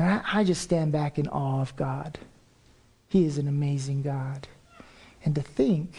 And 0.00 0.08
I, 0.08 0.40
I 0.40 0.44
just 0.44 0.62
stand 0.62 0.92
back 0.92 1.18
in 1.18 1.28
awe 1.28 1.60
of 1.60 1.76
God. 1.76 2.18
He 3.06 3.26
is 3.26 3.36
an 3.36 3.46
amazing 3.46 4.00
God. 4.00 4.48
And 5.26 5.34
to 5.34 5.42
think 5.42 5.92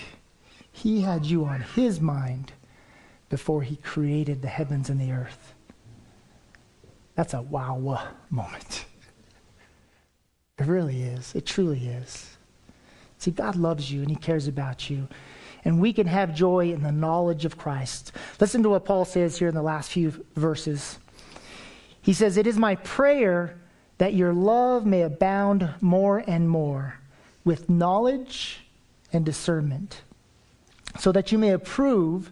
He 0.71 1.01
had 1.01 1.23
you 1.23 1.45
on 1.45 1.61
His 1.61 2.01
mind 2.01 2.51
before 3.29 3.61
He 3.61 3.75
created 3.75 4.41
the 4.41 4.47
heavens 4.47 4.89
and 4.89 4.99
the 4.99 5.11
earth. 5.11 5.53
That's 7.13 7.35
a 7.35 7.43
wow 7.43 8.09
moment. 8.31 8.85
It 10.57 10.65
really 10.65 11.03
is. 11.03 11.35
It 11.35 11.45
truly 11.45 11.87
is. 11.87 12.37
See, 13.19 13.29
God 13.29 13.55
loves 13.55 13.91
you 13.91 14.01
and 14.01 14.09
He 14.09 14.15
cares 14.15 14.47
about 14.47 14.89
you. 14.89 15.07
And 15.63 15.79
we 15.79 15.93
can 15.93 16.07
have 16.07 16.33
joy 16.33 16.71
in 16.71 16.81
the 16.81 16.91
knowledge 16.91 17.45
of 17.45 17.55
Christ. 17.55 18.13
Listen 18.39 18.63
to 18.63 18.69
what 18.69 18.83
Paul 18.83 19.05
says 19.05 19.37
here 19.37 19.47
in 19.47 19.53
the 19.53 19.61
last 19.61 19.91
few 19.91 20.25
verses. 20.35 20.97
He 22.01 22.13
says, 22.13 22.35
It 22.35 22.47
is 22.47 22.57
my 22.57 22.73
prayer 22.77 23.60
that 24.01 24.15
your 24.15 24.33
love 24.33 24.83
may 24.83 25.03
abound 25.03 25.69
more 25.79 26.23
and 26.25 26.49
more 26.49 26.99
with 27.43 27.69
knowledge 27.69 28.61
and 29.13 29.23
discernment, 29.23 30.01
so 30.97 31.11
that 31.11 31.31
you 31.31 31.37
may 31.37 31.51
approve 31.51 32.31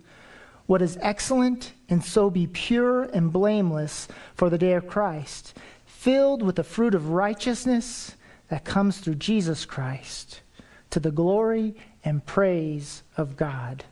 what 0.65 0.81
is 0.81 0.97
excellent 0.99 1.73
and 1.87 2.03
so 2.03 2.27
be 2.31 2.47
pure 2.47 3.03
and 3.03 3.31
blameless 3.31 4.07
for 4.33 4.49
the 4.49 4.57
day 4.57 4.73
of 4.73 4.87
Christ, 4.87 5.55
filled 5.85 6.41
with 6.41 6.55
the 6.55 6.63
fruit 6.63 6.95
of 6.95 7.11
righteousness 7.11 8.15
that 8.47 8.65
comes 8.65 8.97
through 8.97 9.15
Jesus 9.15 9.63
Christ 9.63 10.41
to 10.89 10.99
the 10.99 11.11
glory 11.11 11.75
and 12.03 12.25
praise 12.25 13.03
of 13.15 13.37
God. 13.37 13.83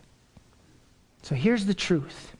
So 1.21 1.35
here's 1.35 1.67
the 1.67 1.75
truth 1.75 2.35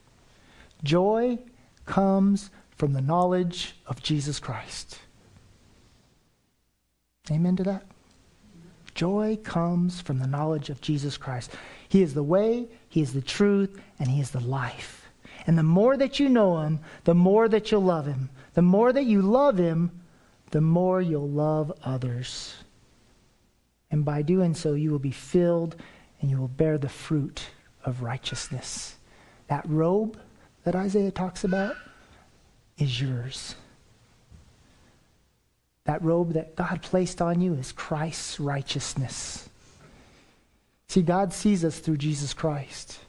joy 0.84 1.38
comes 1.86 2.50
from 2.76 2.94
the 2.94 3.02
knowledge 3.02 3.76
of 3.86 4.02
Jesus 4.02 4.40
Christ. 4.40 4.98
Amen 7.32 7.56
to 7.58 7.64
that? 7.64 7.84
Joy 8.96 9.38
comes 9.44 10.02
from 10.02 10.20
the 10.20 10.28
knowledge 10.28 10.70
of 10.70 10.82
Jesus 10.82 11.18
Christ. 11.18 11.52
He 11.88 12.02
is 12.02 12.14
the 12.14 12.24
way, 12.24 12.68
He 12.90 13.02
is 13.02 13.14
the 13.14 13.22
truth, 13.22 13.80
and 14.00 14.10
He 14.10 14.20
is 14.20 14.32
the 14.32 14.40
life. 14.40 15.10
And 15.46 15.58
the 15.58 15.64
more 15.64 15.96
that 15.98 16.20
you 16.20 16.30
know 16.30 16.60
Him, 16.60 16.80
the 17.04 17.14
more 17.14 17.48
that 17.48 17.72
you'll 17.72 17.84
love 17.84 18.08
Him. 18.08 18.30
The 18.54 18.62
more 18.62 18.92
that 18.92 19.06
you 19.06 19.22
love 19.22 19.58
Him, 19.58 19.92
the 20.52 20.62
more 20.62 21.02
you'll 21.02 21.30
love 21.30 21.72
others. 21.84 22.56
And 23.92 24.04
by 24.04 24.22
doing 24.22 24.54
so, 24.56 24.74
you 24.74 24.92
will 24.92 25.00
be 25.00 25.12
filled 25.12 25.76
and 26.20 26.32
you 26.32 26.38
will 26.38 26.48
bear 26.48 26.78
the 26.78 26.90
fruit 26.90 27.50
of 27.86 28.02
righteousness. 28.02 28.98
That 29.48 29.66
robe 29.68 30.20
that 30.64 30.76
Isaiah 30.76 31.12
talks 31.12 31.44
about 31.44 31.76
is 32.78 33.00
yours. 33.00 33.56
That 35.88 36.04
robe 36.04 36.34
that 36.34 36.58
God 36.58 36.82
placed 36.82 37.22
on 37.22 37.40
you 37.40 37.54
is 37.54 37.72
Christ's 37.72 38.42
righteousness. 38.42 39.48
See, 40.90 41.02
God 41.02 41.32
sees 41.32 41.64
us 41.64 41.80
through 41.80 41.96
Jesus 41.96 42.34
Christ. 42.34 43.00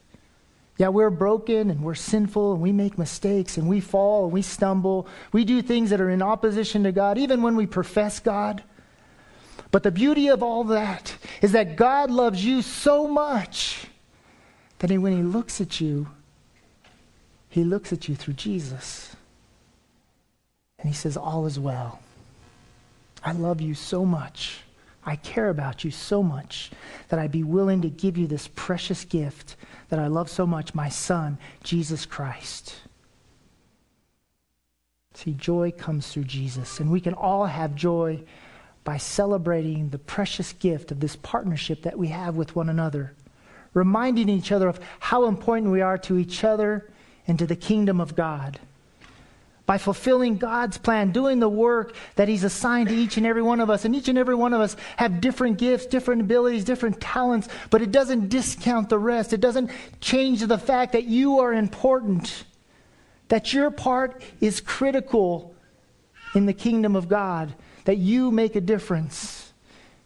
Yeah, 0.76 0.88
we're 0.88 1.10
broken 1.10 1.70
and 1.70 1.82
we're 1.82 1.96
sinful 1.96 2.52
and 2.52 2.62
we 2.62 2.70
make 2.70 2.96
mistakes 2.96 3.56
and 3.56 3.68
we 3.68 3.80
fall 3.80 4.24
and 4.24 4.32
we 4.32 4.42
stumble. 4.42 5.08
We 5.32 5.44
do 5.44 5.60
things 5.60 5.90
that 5.90 6.00
are 6.00 6.08
in 6.08 6.22
opposition 6.22 6.84
to 6.84 6.92
God, 6.92 7.18
even 7.18 7.42
when 7.42 7.56
we 7.56 7.66
profess 7.66 8.20
God. 8.20 8.62
But 9.72 9.82
the 9.82 9.90
beauty 9.90 10.28
of 10.28 10.44
all 10.44 10.62
that 10.64 11.16
is 11.42 11.50
that 11.52 11.74
God 11.74 12.12
loves 12.12 12.44
you 12.44 12.62
so 12.62 13.08
much 13.08 13.88
that 14.78 14.92
when 14.92 15.16
He 15.16 15.22
looks 15.24 15.60
at 15.60 15.80
you, 15.80 16.10
He 17.48 17.64
looks 17.64 17.92
at 17.92 18.08
you 18.08 18.14
through 18.14 18.34
Jesus. 18.34 19.16
And 20.78 20.88
He 20.88 20.94
says, 20.94 21.16
All 21.16 21.44
is 21.44 21.58
well. 21.58 21.98
I 23.28 23.32
love 23.32 23.60
you 23.60 23.74
so 23.74 24.06
much. 24.06 24.60
I 25.04 25.16
care 25.16 25.50
about 25.50 25.84
you 25.84 25.90
so 25.90 26.22
much 26.22 26.70
that 27.10 27.18
I'd 27.18 27.30
be 27.30 27.42
willing 27.42 27.82
to 27.82 27.90
give 27.90 28.16
you 28.16 28.26
this 28.26 28.48
precious 28.54 29.04
gift 29.04 29.56
that 29.90 29.98
I 29.98 30.06
love 30.06 30.30
so 30.30 30.46
much, 30.46 30.74
my 30.74 30.88
Son, 30.88 31.36
Jesus 31.62 32.06
Christ. 32.06 32.76
See, 35.12 35.34
joy 35.34 35.72
comes 35.72 36.08
through 36.08 36.24
Jesus, 36.24 36.80
and 36.80 36.90
we 36.90 37.02
can 37.02 37.12
all 37.12 37.44
have 37.44 37.74
joy 37.74 38.22
by 38.82 38.96
celebrating 38.96 39.90
the 39.90 39.98
precious 39.98 40.54
gift 40.54 40.90
of 40.90 41.00
this 41.00 41.16
partnership 41.16 41.82
that 41.82 41.98
we 41.98 42.08
have 42.08 42.34
with 42.34 42.56
one 42.56 42.70
another, 42.70 43.12
reminding 43.74 44.30
each 44.30 44.52
other 44.52 44.68
of 44.68 44.80
how 45.00 45.26
important 45.26 45.70
we 45.70 45.82
are 45.82 45.98
to 45.98 46.16
each 46.16 46.44
other 46.44 46.90
and 47.26 47.38
to 47.38 47.46
the 47.46 47.56
kingdom 47.56 48.00
of 48.00 48.16
God 48.16 48.58
by 49.68 49.76
fulfilling 49.76 50.38
God's 50.38 50.78
plan, 50.78 51.12
doing 51.12 51.40
the 51.40 51.48
work 51.48 51.94
that 52.14 52.26
He's 52.26 52.42
assigned 52.42 52.88
to 52.88 52.94
each 52.94 53.18
and 53.18 53.26
every 53.26 53.42
one 53.42 53.60
of 53.60 53.68
us. 53.68 53.84
And 53.84 53.94
each 53.94 54.08
and 54.08 54.16
every 54.16 54.34
one 54.34 54.54
of 54.54 54.62
us 54.62 54.74
have 54.96 55.20
different 55.20 55.58
gifts, 55.58 55.84
different 55.84 56.22
abilities, 56.22 56.64
different 56.64 57.02
talents, 57.02 57.48
but 57.68 57.82
it 57.82 57.92
doesn't 57.92 58.30
discount 58.30 58.88
the 58.88 58.98
rest. 58.98 59.34
It 59.34 59.42
doesn't 59.42 59.70
change 60.00 60.40
the 60.40 60.56
fact 60.56 60.92
that 60.92 61.04
you 61.04 61.40
are 61.40 61.52
important, 61.52 62.44
that 63.28 63.52
your 63.52 63.70
part 63.70 64.22
is 64.40 64.62
critical 64.62 65.54
in 66.34 66.46
the 66.46 66.54
kingdom 66.54 66.96
of 66.96 67.06
God, 67.06 67.54
that 67.84 67.98
you 67.98 68.30
make 68.30 68.56
a 68.56 68.62
difference. 68.62 69.52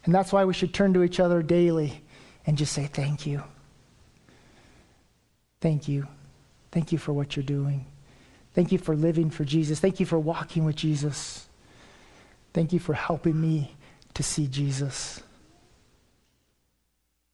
And 0.05 0.12
that's 0.12 0.33
why 0.33 0.44
we 0.44 0.55
should 0.55 0.75
turn 0.75 0.92
to 0.94 1.05
each 1.05 1.20
other 1.20 1.40
daily 1.40 2.03
and 2.48 2.59
just 2.59 2.72
say, 2.72 2.87
Thank 2.92 3.27
you. 3.27 3.44
Thank 5.61 5.87
you. 5.87 6.09
Thank 6.72 6.90
you 6.90 6.98
for 6.98 7.12
what 7.12 7.37
you're 7.37 7.44
doing. 7.44 7.87
Thank 8.55 8.73
you 8.73 8.79
for 8.79 8.95
living 8.95 9.31
for 9.31 9.45
Jesus. 9.45 9.81
Thank 9.81 10.01
you 10.01 10.07
for 10.07 10.19
walking 10.19 10.65
with 10.65 10.77
Jesus. 10.77 11.47
Thank 12.53 12.73
you 12.73 12.79
for 12.79 12.93
helping 12.93 13.41
me 13.41 13.77
to 14.15 14.23
see 14.23 14.47
Jesus. 14.47 15.23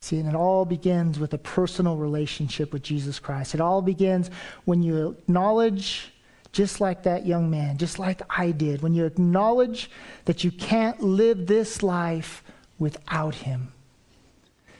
See, 0.00 0.18
and 0.18 0.28
it 0.28 0.36
all 0.36 0.64
begins 0.64 1.18
with 1.18 1.34
a 1.34 1.38
personal 1.38 1.96
relationship 1.96 2.72
with 2.72 2.82
Jesus 2.82 3.18
Christ. 3.18 3.54
It 3.54 3.60
all 3.60 3.82
begins 3.82 4.30
when 4.64 4.80
you 4.82 5.08
acknowledge, 5.08 6.12
just 6.52 6.80
like 6.80 7.02
that 7.02 7.26
young 7.26 7.50
man, 7.50 7.78
just 7.78 7.98
like 7.98 8.22
I 8.30 8.52
did, 8.52 8.80
when 8.80 8.94
you 8.94 9.04
acknowledge 9.04 9.90
that 10.26 10.44
you 10.44 10.52
can't 10.52 11.02
live 11.02 11.48
this 11.48 11.82
life 11.82 12.44
without 12.78 13.34
him. 13.34 13.72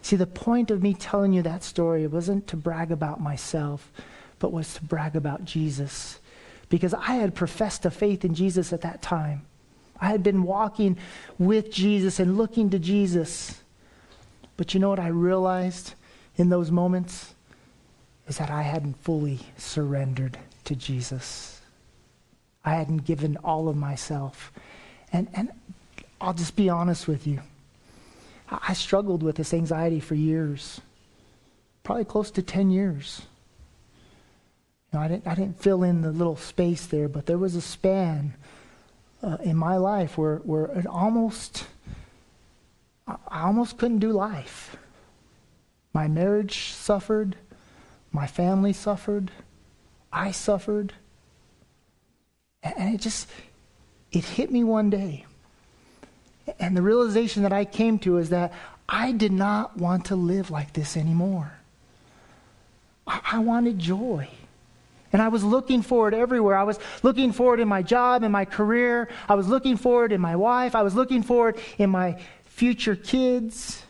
See, 0.02 0.14
the 0.14 0.26
point 0.26 0.70
of 0.70 0.84
me 0.84 0.94
telling 0.94 1.32
you 1.32 1.42
that 1.42 1.64
story 1.64 2.06
wasn't 2.06 2.46
to 2.46 2.56
brag 2.56 2.92
about 2.92 3.20
myself, 3.20 3.90
but 4.38 4.52
was 4.52 4.74
to 4.74 4.84
brag 4.84 5.16
about 5.16 5.44
Jesus 5.44 6.20
because 6.68 6.94
I 6.94 7.14
had 7.14 7.34
professed 7.34 7.84
a 7.84 7.90
faith 7.90 8.24
in 8.24 8.34
Jesus 8.34 8.72
at 8.72 8.82
that 8.82 9.02
time. 9.02 9.42
I 10.00 10.08
had 10.08 10.22
been 10.22 10.42
walking 10.42 10.96
with 11.38 11.72
Jesus 11.72 12.20
and 12.20 12.36
looking 12.36 12.70
to 12.70 12.78
Jesus. 12.78 13.60
But 14.56 14.74
you 14.74 14.80
know 14.80 14.90
what 14.90 15.00
I 15.00 15.08
realized 15.08 15.94
in 16.36 16.48
those 16.48 16.70
moments? 16.70 17.34
Is 18.26 18.38
that 18.38 18.50
I 18.50 18.62
hadn't 18.62 19.02
fully 19.02 19.40
surrendered 19.56 20.38
to 20.64 20.76
Jesus. 20.76 21.60
I 22.64 22.74
hadn't 22.74 23.04
given 23.04 23.38
all 23.38 23.68
of 23.68 23.76
myself. 23.76 24.52
And, 25.12 25.28
and 25.32 25.50
I'll 26.20 26.34
just 26.34 26.54
be 26.54 26.68
honest 26.68 27.08
with 27.08 27.26
you. 27.26 27.40
I 28.50 28.74
struggled 28.74 29.22
with 29.22 29.36
this 29.36 29.52
anxiety 29.52 30.00
for 30.00 30.14
years, 30.14 30.80
probably 31.82 32.04
close 32.04 32.30
to 32.32 32.42
10 32.42 32.70
years. 32.70 33.22
Know, 34.92 35.00
I 35.00 35.08
didn't, 35.08 35.26
I 35.26 35.34
didn't 35.34 35.60
fill 35.60 35.82
in 35.82 36.00
the 36.00 36.10
little 36.10 36.36
space 36.36 36.86
there, 36.86 37.08
but 37.08 37.26
there 37.26 37.38
was 37.38 37.54
a 37.54 37.60
span 37.60 38.34
uh, 39.22 39.36
in 39.42 39.56
my 39.56 39.76
life 39.76 40.16
where, 40.16 40.36
where 40.36 40.66
it 40.66 40.86
almost, 40.86 41.66
I 43.06 43.42
almost 43.42 43.76
couldn't 43.76 43.98
do 43.98 44.12
life. 44.12 44.76
My 45.92 46.08
marriage 46.08 46.70
suffered, 46.72 47.36
my 48.12 48.26
family 48.26 48.72
suffered, 48.72 49.30
I 50.12 50.30
suffered. 50.30 50.94
And 52.62 52.94
it 52.94 53.00
just, 53.00 53.28
it 54.10 54.24
hit 54.24 54.50
me 54.50 54.64
one 54.64 54.90
day. 54.90 55.26
And 56.58 56.76
the 56.76 56.82
realization 56.82 57.42
that 57.42 57.52
I 57.52 57.64
came 57.66 57.98
to 58.00 58.16
is 58.16 58.30
that 58.30 58.52
I 58.88 59.12
did 59.12 59.32
not 59.32 59.76
want 59.76 60.06
to 60.06 60.16
live 60.16 60.50
like 60.50 60.72
this 60.72 60.96
anymore. 60.96 61.52
I, 63.06 63.20
I 63.32 63.38
wanted 63.40 63.78
joy. 63.78 64.30
And 65.12 65.22
I 65.22 65.28
was 65.28 65.42
looking 65.42 65.82
for 65.82 66.08
it 66.08 66.14
everywhere. 66.14 66.56
I 66.56 66.64
was 66.64 66.78
looking 67.02 67.32
for 67.32 67.54
it 67.54 67.60
in 67.60 67.68
my 67.68 67.82
job, 67.82 68.22
in 68.22 68.32
my 68.32 68.44
career. 68.44 69.08
I 69.28 69.34
was 69.34 69.48
looking 69.48 69.76
for 69.76 70.04
it 70.04 70.12
in 70.12 70.20
my 70.20 70.36
wife. 70.36 70.74
I 70.74 70.82
was 70.82 70.94
looking 70.94 71.22
for 71.22 71.50
it 71.50 71.58
in 71.78 71.90
my 71.90 72.20
future 72.44 72.96
kids. 72.96 73.82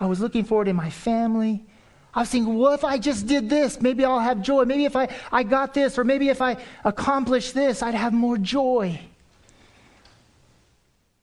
I 0.00 0.06
was 0.06 0.20
looking 0.20 0.44
for 0.44 0.62
it 0.62 0.68
in 0.68 0.74
my 0.74 0.90
family. 0.90 1.64
I 2.14 2.20
was 2.20 2.28
thinking, 2.28 2.58
well, 2.58 2.74
if 2.74 2.84
I 2.84 2.98
just 2.98 3.26
did 3.26 3.48
this, 3.48 3.80
maybe 3.80 4.04
I'll 4.04 4.18
have 4.18 4.42
joy. 4.42 4.64
Maybe 4.64 4.84
if 4.84 4.96
I, 4.96 5.08
I 5.30 5.44
got 5.44 5.74
this, 5.74 5.96
or 5.96 6.04
maybe 6.04 6.28
if 6.28 6.42
I 6.42 6.56
accomplish 6.84 7.52
this, 7.52 7.82
I'd 7.82 7.94
have 7.94 8.12
more 8.12 8.36
joy. 8.36 9.00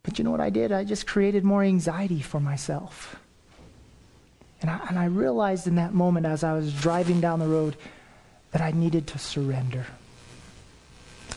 But 0.01 0.17
you 0.17 0.23
know 0.23 0.31
what 0.31 0.39
I 0.39 0.49
did? 0.49 0.71
I 0.71 0.85
just 0.85 1.05
created 1.05 1.43
more 1.43 1.61
anxiety 1.61 2.21
for 2.21 2.39
myself. 2.39 3.17
And 4.61 4.71
I, 4.71 4.79
and 4.89 4.97
I 4.97 5.05
realized 5.05 5.67
in 5.67 5.75
that 5.75 5.93
moment 5.93 6.25
as 6.25 6.43
I 6.43 6.53
was 6.53 6.73
driving 6.73 7.21
down 7.21 7.39
the 7.39 7.47
road 7.47 7.75
that 8.51 8.61
I 8.61 8.71
needed 8.71 9.07
to 9.07 9.19
surrender. 9.19 9.85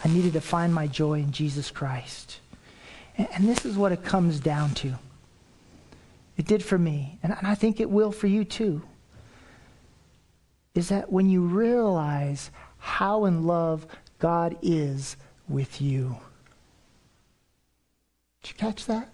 I 0.04 0.08
needed 0.08 0.32
to 0.32 0.40
find 0.40 0.74
my 0.74 0.86
joy 0.86 1.20
in 1.20 1.32
Jesus 1.32 1.70
Christ. 1.70 2.40
And, 3.16 3.28
and 3.34 3.48
this 3.48 3.64
is 3.64 3.76
what 3.76 3.92
it 3.92 4.04
comes 4.04 4.40
down 4.40 4.74
to. 4.76 4.94
It 6.36 6.46
did 6.46 6.64
for 6.64 6.78
me, 6.78 7.18
and, 7.22 7.32
and 7.32 7.46
I 7.46 7.54
think 7.54 7.78
it 7.78 7.90
will 7.90 8.10
for 8.10 8.26
you 8.26 8.44
too 8.44 8.82
is 10.74 10.88
that 10.88 11.12
when 11.12 11.28
you 11.28 11.42
realize 11.42 12.50
how 12.78 13.24
in 13.24 13.46
love 13.46 13.86
God 14.18 14.56
is 14.62 15.16
with 15.48 15.80
you. 15.80 16.16
Did 18.42 18.50
you 18.50 18.56
catch 18.56 18.86
that? 18.86 19.08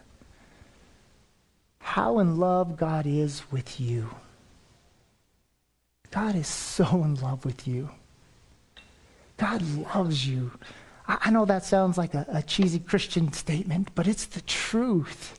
How 1.81 2.19
in 2.19 2.39
love 2.39 2.77
God 2.77 3.07
is 3.07 3.43
with 3.51 3.81
you. 3.81 4.11
God 6.11 6.35
is 6.35 6.47
so 6.47 6.85
in 7.05 7.17
love 7.17 7.45
with 7.45 7.69
you. 7.69 7.91
God 9.37 9.63
loves 9.95 10.27
you. 10.27 10.51
I, 11.07 11.19
I 11.23 11.31
know 11.31 11.45
that 11.45 11.65
sounds 11.65 11.99
like 11.99 12.15
a, 12.15 12.27
a 12.29 12.43
cheesy 12.43 12.79
Christian 12.79 13.33
statement, 13.33 13.91
but 13.95 14.07
it's 14.07 14.27
the 14.27 14.41
truth. 14.43 15.39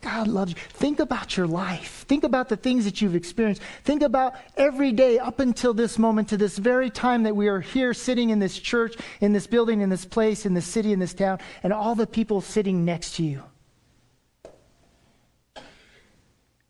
God 0.00 0.28
loves 0.28 0.52
you. 0.52 0.58
Think 0.68 1.00
about 1.00 1.36
your 1.36 1.46
life. 1.46 2.04
Think 2.06 2.24
about 2.24 2.50
the 2.50 2.56
things 2.56 2.84
that 2.84 3.00
you've 3.00 3.14
experienced. 3.14 3.62
Think 3.84 4.02
about 4.02 4.34
every 4.56 4.92
day 4.92 5.18
up 5.18 5.40
until 5.40 5.72
this 5.72 5.98
moment, 5.98 6.28
to 6.28 6.36
this 6.36 6.58
very 6.58 6.90
time 6.90 7.22
that 7.22 7.34
we 7.34 7.48
are 7.48 7.60
here 7.60 7.94
sitting 7.94 8.28
in 8.28 8.38
this 8.38 8.58
church, 8.58 8.96
in 9.20 9.32
this 9.32 9.46
building, 9.46 9.80
in 9.80 9.88
this 9.88 10.04
place, 10.04 10.44
in 10.44 10.52
this 10.52 10.66
city, 10.66 10.92
in 10.92 10.98
this 10.98 11.14
town, 11.14 11.38
and 11.62 11.72
all 11.72 11.94
the 11.94 12.06
people 12.06 12.42
sitting 12.42 12.84
next 12.84 13.16
to 13.16 13.22
you. 13.22 13.42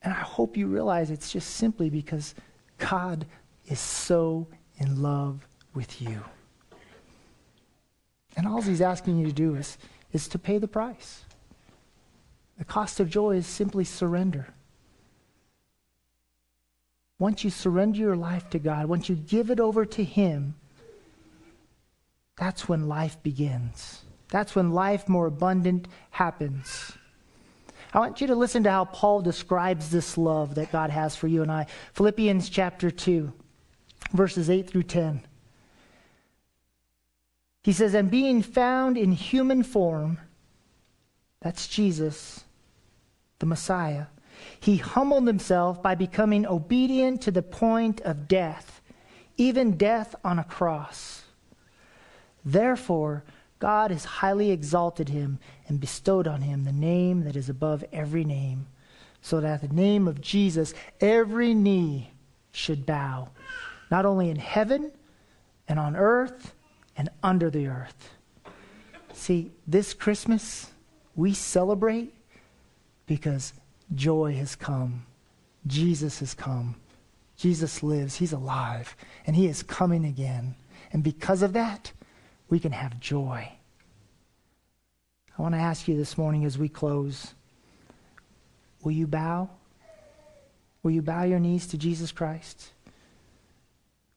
And 0.01 0.13
I 0.13 0.21
hope 0.21 0.57
you 0.57 0.69
realize 0.69 1.11
it's 1.11 1.33
just 1.33 1.57
simply 1.57 1.91
because 1.91 2.35
God 2.91 3.27
is 3.67 3.81
so 3.81 4.47
in 4.79 5.03
love 5.03 5.47
with 5.75 6.01
you. 6.03 6.23
And 8.37 8.47
all 8.47 8.61
he's 8.61 8.81
asking 8.81 9.19
you 9.19 9.27
to 9.27 9.33
do 9.33 9.55
is, 9.55 9.79
is 10.13 10.29
to 10.29 10.39
pay 10.39 10.59
the 10.59 10.69
price. 10.69 11.23
The 12.59 12.65
cost 12.65 13.01
of 13.01 13.09
joy 13.09 13.37
is 13.37 13.47
simply 13.47 13.85
surrender. 13.85 14.49
Once 17.19 17.45
you 17.45 17.51
surrender 17.51 17.99
your 17.99 18.17
life 18.17 18.51
to 18.51 18.59
God, 18.59 18.87
once 18.87 19.09
you 19.09 19.15
give 19.15 19.51
it 19.51 19.61
over 19.61 19.85
to 19.85 20.05
Him, 20.05 20.55
that's 22.37 22.69
when 22.69 22.89
life 22.89 23.23
begins. 23.23 24.03
That's 24.29 24.57
when 24.57 24.73
life 24.73 25.09
more 25.09 25.27
abundant 25.27 25.87
happens. 26.11 26.99
I 27.95 28.01
want 28.01 28.21
you 28.21 28.27
to 28.27 28.35
listen 28.35 28.65
to 28.65 28.71
how 28.73 28.87
Paul 28.87 29.23
describes 29.23 29.89
this 29.89 30.19
love 30.19 30.57
that 30.57 30.73
God 30.73 30.91
has 30.91 31.15
for 31.15 31.29
you 31.29 31.43
and 31.43 31.53
I. 31.53 31.67
Philippians 31.93 32.49
chapter 32.49 32.91
2, 32.91 33.33
verses 34.13 34.51
8 34.51 34.69
through 34.69 34.83
10. 34.83 35.23
He 37.63 37.73
says, 37.73 37.95
And 37.95 38.11
being 38.11 38.43
found 38.43 38.99
in 38.99 39.13
human 39.13 39.63
form, 39.63 40.19
that's 41.41 41.69
Jesus, 41.69 42.43
the 43.39 43.47
Messiah. 43.47 44.07
He 44.59 44.79
humbled 44.79 45.29
himself 45.29 45.81
by 45.81 45.95
becoming 45.95 46.47
obedient 46.47 47.23
to 47.23 47.31
the 47.31 47.43
point 47.43 48.01
of 48.01 48.27
death, 48.27 48.83
even 49.37 49.77
death 49.77 50.17
on 50.25 50.41
a 50.41 50.45
cross. 50.45 51.23
Therefore, 52.45 53.23
God 53.65 53.93
has 53.93 54.05
highly 54.05 54.51
exalted 54.51 55.09
him 55.09 55.39
and 55.69 55.81
bestowed 55.81 56.29
on 56.29 56.43
him 56.43 56.65
the 56.65 56.71
name 56.71 57.25
that 57.25 57.35
is 57.35 57.49
above 57.49 57.83
every 57.95 58.23
name, 58.23 58.67
so 59.23 59.41
that 59.41 59.55
at 59.55 59.71
the 59.71 59.75
name 59.75 60.07
of 60.07 60.21
Jesus 60.21 60.75
every 61.01 61.55
knee 61.55 62.11
should 62.53 62.85
bow, 62.85 63.31
not 63.91 64.05
only 64.05 64.29
in 64.29 64.37
heaven 64.37 64.93
and 65.67 65.79
on 65.79 65.97
earth 65.97 66.53
and 66.95 67.09
under 67.23 67.49
the 67.49 67.69
earth. 67.69 68.11
See, 69.15 69.51
this 69.67 69.95
Christmas, 69.95 70.71
we 71.17 71.33
celebrate 71.33 72.13
because 73.07 73.55
joy 73.95 74.35
has 74.35 74.55
come. 74.55 75.07
Jesus 75.67 76.19
has 76.19 76.35
come. 76.35 76.77
Jesus 77.39 77.83
lives. 77.83 78.17
He's 78.17 78.35
alive. 78.35 78.95
And 79.27 79.35
he 79.35 79.47
is 79.47 79.63
coming 79.63 80.05
again. 80.05 80.55
And 80.93 81.03
because 81.03 81.41
of 81.41 81.55
that, 81.55 81.93
we 82.49 82.59
can 82.59 82.73
have 82.73 83.01
joy. 83.01 83.51
I 85.37 85.43
want 85.43 85.55
to 85.55 85.61
ask 85.61 85.89
you 85.89 85.97
this 85.97 86.17
morning 86.17 86.45
as 86.45 86.59
we 86.59 86.69
close 86.69 87.35
will 88.83 88.93
you 88.93 89.07
bow? 89.07 89.49
Will 90.83 90.91
you 90.91 91.03
bow 91.03 91.23
your 91.23 91.41
knees 91.41 91.67
to 91.69 91.79
Jesus 91.79 92.13
Christ? 92.13 92.71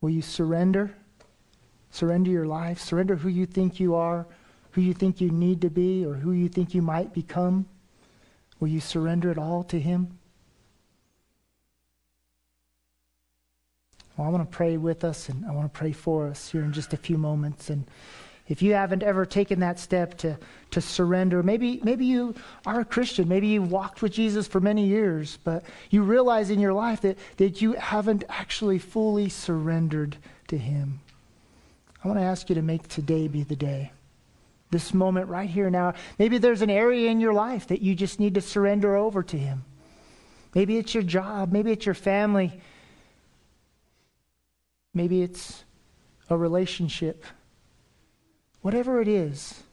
Will 0.02 0.10
you 0.10 0.22
surrender? 0.22 0.94
Surrender 1.90 2.30
your 2.30 2.46
life? 2.46 2.80
Surrender 2.80 3.16
who 3.16 3.30
you 3.30 3.46
think 3.46 3.80
you 3.80 3.96
are, 3.96 4.28
who 4.72 4.82
you 4.82 4.94
think 4.94 5.22
you 5.22 5.32
need 5.32 5.62
to 5.62 5.70
be, 5.70 6.06
or 6.06 6.16
who 6.16 6.34
you 6.34 6.50
think 6.50 6.76
you 6.76 6.82
might 6.82 7.14
become? 7.14 7.66
Will 8.60 8.68
you 8.68 8.82
surrender 8.82 9.32
it 9.32 9.38
all 9.38 9.64
to 9.64 9.80
Him? 9.80 10.20
Well, 14.18 14.28
I 14.28 14.32
want 14.32 14.50
to 14.50 14.56
pray 14.56 14.78
with 14.78 15.04
us 15.04 15.30
and 15.30 15.46
I 15.46 15.52
want 15.52 15.72
to 15.72 15.78
pray 15.78 15.92
for 15.92 16.28
us 16.28 16.50
here 16.50 16.62
in 16.62 16.74
just 16.74 16.94
a 16.94 16.98
few 16.98 17.20
moments. 17.20 17.70
And 17.70 17.86
if 18.48 18.64
you 18.64 18.74
haven't 18.74 19.04
ever 19.04 19.26
taken 19.26 19.60
that 19.60 19.80
step 19.80 20.18
to, 20.20 20.40
to 20.72 20.82
surrender, 20.82 21.44
maybe, 21.44 21.80
maybe 21.84 22.06
you 22.06 22.34
are 22.66 22.80
a 22.80 22.86
Christian, 22.86 23.28
maybe 23.28 23.48
you 23.48 23.62
walked 23.62 24.02
with 24.02 24.14
Jesus 24.14 24.48
for 24.48 24.60
many 24.60 24.88
years, 24.88 25.38
but 25.44 25.64
you 25.92 26.02
realize 26.02 26.50
in 26.50 26.60
your 26.60 26.74
life 26.74 27.02
that, 27.02 27.18
that 27.38 27.62
you 27.62 27.74
haven't 27.74 28.24
actually 28.28 28.80
fully 28.80 29.30
surrendered 29.30 30.18
to 30.48 30.58
Him. 30.58 31.00
I 32.04 32.08
want 32.08 32.20
to 32.20 32.26
ask 32.26 32.50
you 32.50 32.56
to 32.56 32.62
make 32.62 32.88
today 32.88 33.28
be 33.28 33.44
the 33.44 33.56
day 33.56 33.92
this 34.70 34.94
moment 34.94 35.30
right 35.30 35.50
here 35.50 35.70
now. 35.70 35.94
Maybe 36.20 36.40
there's 36.40 36.62
an 36.62 36.70
area 36.70 37.10
in 37.10 37.22
your 37.22 37.34
life 37.34 37.68
that 37.68 37.82
you 37.82 37.96
just 37.96 38.20
need 38.20 38.34
to 38.34 38.42
surrender 38.42 38.96
over 38.96 39.24
to 39.24 39.38
Him. 39.38 39.64
Maybe 40.56 40.78
it's 40.78 40.94
your 40.94 41.04
job, 41.04 41.52
maybe 41.52 41.72
it's 41.72 41.86
your 41.86 41.96
family, 41.96 42.60
maybe 44.98 45.22
it's 45.22 45.64
a 46.30 46.38
relationship. 46.38 47.24
Whatever 48.62 49.00
it 49.00 49.08
is, 49.08 49.64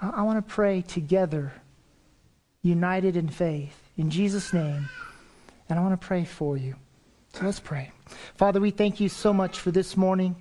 I, 0.00 0.08
I 0.08 0.22
want 0.22 0.44
to 0.46 0.54
pray 0.54 0.82
together, 0.82 1.52
united 2.62 3.16
in 3.16 3.28
faith, 3.28 3.78
in 3.96 4.10
Jesus' 4.10 4.52
name, 4.52 4.88
and 5.68 5.78
I 5.78 5.82
want 5.82 6.00
to 6.00 6.06
pray 6.06 6.24
for 6.24 6.56
you. 6.56 6.74
So 7.34 7.44
let's 7.44 7.60
pray. 7.60 7.92
Father, 8.36 8.60
we 8.60 8.70
thank 8.70 9.00
you 9.00 9.08
so 9.08 9.32
much 9.32 9.60
for 9.60 9.70
this 9.70 9.96
morning. 9.96 10.36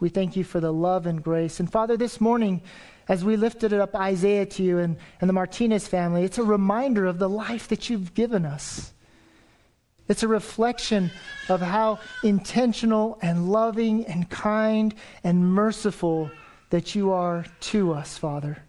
We 0.00 0.08
thank 0.08 0.36
you 0.36 0.44
for 0.44 0.60
the 0.60 0.72
love 0.72 1.06
and 1.06 1.22
grace. 1.22 1.60
And 1.60 1.70
Father, 1.70 1.96
this 1.96 2.20
morning, 2.20 2.62
as 3.08 3.24
we 3.24 3.36
lifted 3.36 3.72
up 3.72 3.94
Isaiah 3.94 4.46
to 4.46 4.62
you 4.62 4.78
and, 4.78 4.96
and 5.20 5.28
the 5.28 5.34
Martinez 5.34 5.86
family, 5.88 6.24
it's 6.24 6.38
a 6.38 6.44
reminder 6.44 7.06
of 7.06 7.18
the 7.18 7.28
life 7.28 7.68
that 7.68 7.88
you've 7.88 8.14
given 8.14 8.44
us. 8.44 8.92
It's 10.08 10.22
a 10.22 10.28
reflection 10.28 11.10
of 11.48 11.60
how 11.60 11.98
intentional 12.22 13.18
and 13.22 13.50
loving 13.50 14.04
and 14.06 14.28
kind 14.30 14.94
and 15.24 15.52
merciful 15.52 16.30
that 16.70 16.94
you 16.94 17.12
are 17.12 17.44
to 17.60 17.92
us, 17.92 18.16
Father. 18.16 18.62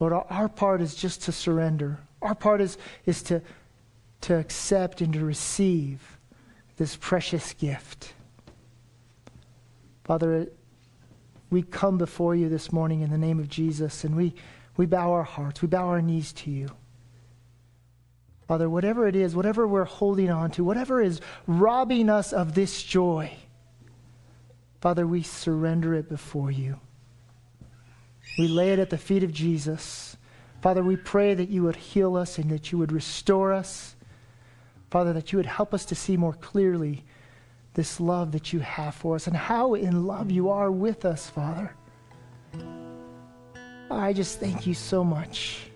Lord, 0.00 0.12
our 0.12 0.48
part 0.48 0.80
is 0.80 0.96
just 0.96 1.22
to 1.22 1.32
surrender. 1.32 2.00
Our 2.20 2.34
part 2.34 2.60
is, 2.60 2.78
is 3.06 3.22
to, 3.24 3.40
to 4.22 4.36
accept 4.36 5.00
and 5.00 5.12
to 5.12 5.24
receive 5.24 6.18
this 6.76 6.96
precious 6.96 7.52
gift. 7.52 8.14
Father, 10.02 10.48
we 11.50 11.62
come 11.62 11.98
before 11.98 12.34
you 12.34 12.48
this 12.48 12.72
morning 12.72 13.02
in 13.02 13.10
the 13.10 13.18
name 13.18 13.38
of 13.38 13.48
Jesus 13.48 14.02
and 14.02 14.16
we, 14.16 14.34
we 14.76 14.86
bow 14.86 15.12
our 15.12 15.22
hearts, 15.22 15.62
we 15.62 15.68
bow 15.68 15.86
our 15.86 16.02
knees 16.02 16.32
to 16.32 16.50
you. 16.50 16.68
Father, 18.52 18.68
whatever 18.68 19.08
it 19.08 19.16
is, 19.16 19.34
whatever 19.34 19.66
we're 19.66 19.86
holding 19.86 20.28
on 20.28 20.50
to, 20.50 20.62
whatever 20.62 21.00
is 21.00 21.22
robbing 21.46 22.10
us 22.10 22.34
of 22.34 22.54
this 22.54 22.82
joy, 22.82 23.32
Father, 24.82 25.06
we 25.06 25.22
surrender 25.22 25.94
it 25.94 26.06
before 26.06 26.50
you. 26.50 26.78
We 28.38 28.48
lay 28.48 28.74
it 28.74 28.78
at 28.78 28.90
the 28.90 28.98
feet 28.98 29.24
of 29.24 29.32
Jesus. 29.32 30.18
Father, 30.60 30.82
we 30.82 30.96
pray 30.96 31.32
that 31.32 31.48
you 31.48 31.62
would 31.62 31.76
heal 31.76 32.14
us 32.14 32.36
and 32.36 32.50
that 32.50 32.70
you 32.70 32.76
would 32.76 32.92
restore 32.92 33.54
us. 33.54 33.96
Father, 34.90 35.14
that 35.14 35.32
you 35.32 35.38
would 35.38 35.46
help 35.46 35.72
us 35.72 35.86
to 35.86 35.94
see 35.94 36.18
more 36.18 36.34
clearly 36.34 37.04
this 37.72 38.00
love 38.00 38.32
that 38.32 38.52
you 38.52 38.60
have 38.60 38.94
for 38.94 39.14
us 39.14 39.26
and 39.26 39.34
how 39.34 39.72
in 39.72 40.04
love 40.06 40.30
you 40.30 40.50
are 40.50 40.70
with 40.70 41.06
us, 41.06 41.30
Father. 41.30 41.74
I 43.90 44.12
just 44.12 44.40
thank 44.40 44.66
you 44.66 44.74
so 44.74 45.02
much. 45.02 45.71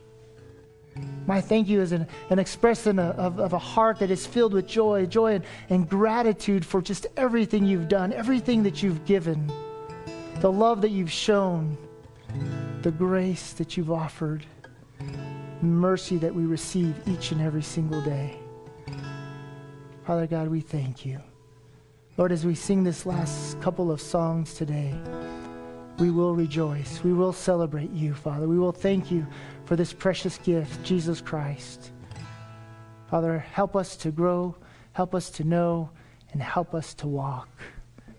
My 1.26 1.40
thank 1.40 1.66
you 1.68 1.80
is 1.80 1.92
an, 1.92 2.06
an 2.30 2.38
expression 2.38 2.98
of, 2.98 3.40
of 3.40 3.52
a 3.52 3.58
heart 3.58 3.98
that 3.98 4.10
is 4.10 4.26
filled 4.26 4.52
with 4.52 4.66
joy, 4.66 5.06
joy 5.06 5.34
and, 5.34 5.44
and 5.68 5.88
gratitude 5.88 6.64
for 6.64 6.80
just 6.80 7.06
everything 7.16 7.66
you've 7.66 7.88
done, 7.88 8.12
everything 8.12 8.62
that 8.62 8.82
you've 8.82 9.04
given, 9.04 9.50
the 10.40 10.50
love 10.50 10.80
that 10.82 10.90
you've 10.90 11.10
shown, 11.10 11.76
the 12.82 12.92
grace 12.92 13.52
that 13.54 13.76
you've 13.76 13.90
offered, 13.90 14.46
mercy 15.62 16.16
that 16.18 16.32
we 16.32 16.44
receive 16.44 16.94
each 17.06 17.32
and 17.32 17.40
every 17.40 17.62
single 17.62 18.00
day. 18.02 18.38
Father 20.06 20.28
God, 20.28 20.46
we 20.46 20.60
thank 20.60 21.04
you. 21.04 21.20
Lord, 22.16 22.30
as 22.30 22.46
we 22.46 22.54
sing 22.54 22.84
this 22.84 23.04
last 23.04 23.60
couple 23.60 23.90
of 23.90 24.00
songs 24.00 24.54
today, 24.54 24.94
we 25.98 26.10
will 26.10 26.34
rejoice. 26.34 27.02
We 27.02 27.12
will 27.12 27.32
celebrate 27.32 27.90
you, 27.90 28.14
Father. 28.14 28.48
We 28.48 28.58
will 28.58 28.72
thank 28.72 29.10
you 29.10 29.26
for 29.64 29.76
this 29.76 29.92
precious 29.92 30.38
gift, 30.38 30.82
Jesus 30.82 31.20
Christ. 31.20 31.92
Father, 33.10 33.38
help 33.38 33.76
us 33.76 33.96
to 33.98 34.10
grow, 34.10 34.56
help 34.92 35.14
us 35.14 35.30
to 35.30 35.44
know, 35.44 35.90
and 36.32 36.42
help 36.42 36.74
us 36.74 36.94
to 36.94 37.06
walk. 37.06 37.48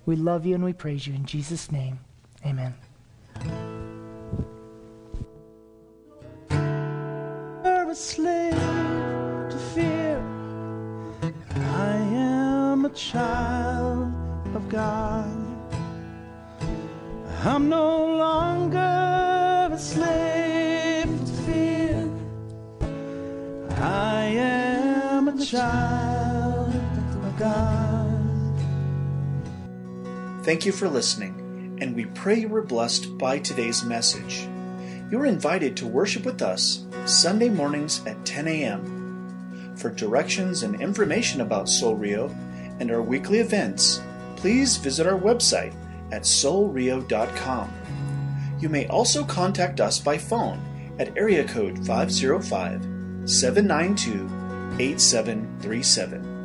We 0.05 0.15
love 0.15 0.45
you 0.45 0.55
and 0.55 0.63
we 0.63 0.73
praise 0.73 1.05
you 1.05 1.13
in 1.13 1.25
Jesus' 1.25 1.71
name. 1.71 1.99
Amen. 2.45 2.73
a 7.89 7.95
slave 7.95 8.51
to 9.49 9.57
fear. 9.73 10.21
I 11.55 11.95
am 11.95 12.83
a 12.83 12.89
child 12.89 14.13
of 14.53 14.67
God. 14.67 15.46
I'm 17.43 17.69
no 17.69 18.17
longer 18.17 19.69
a 19.71 19.77
slave 19.77 21.05
to 21.05 21.33
fear. 21.45 22.09
I 23.77 24.23
am 24.23 25.27
a 25.27 25.45
child 25.45 26.73
of 26.73 27.37
God. 27.37 28.55
Thank 30.43 30.65
you 30.65 30.71
for 30.71 30.89
listening, 30.89 31.77
and 31.79 31.95
we 31.95 32.05
pray 32.05 32.39
you 32.39 32.49
were 32.49 32.63
blessed 32.63 33.19
by 33.19 33.37
today's 33.37 33.83
message. 33.83 34.47
You 35.11 35.19
are 35.19 35.27
invited 35.27 35.77
to 35.77 35.87
worship 35.87 36.25
with 36.25 36.41
us 36.41 36.85
Sunday 37.05 37.49
mornings 37.49 38.03
at 38.07 38.25
10 38.25 38.47
a.m. 38.47 39.75
For 39.77 39.91
directions 39.91 40.63
and 40.63 40.81
information 40.81 41.41
about 41.41 41.69
Soul 41.69 41.95
Rio 41.95 42.35
and 42.79 42.89
our 42.89 43.03
weekly 43.03 43.37
events, 43.39 44.01
please 44.37 44.77
visit 44.77 45.05
our 45.05 45.19
website 45.19 45.75
at 46.11 46.23
soulrio.com. 46.23 47.73
You 48.59 48.69
may 48.69 48.87
also 48.87 49.23
contact 49.23 49.79
us 49.79 49.99
by 49.99 50.17
phone 50.17 50.61
at 50.99 51.15
area 51.17 51.47
code 51.47 51.85
505 51.85 53.29
792 53.29 54.29
8737 54.79 56.37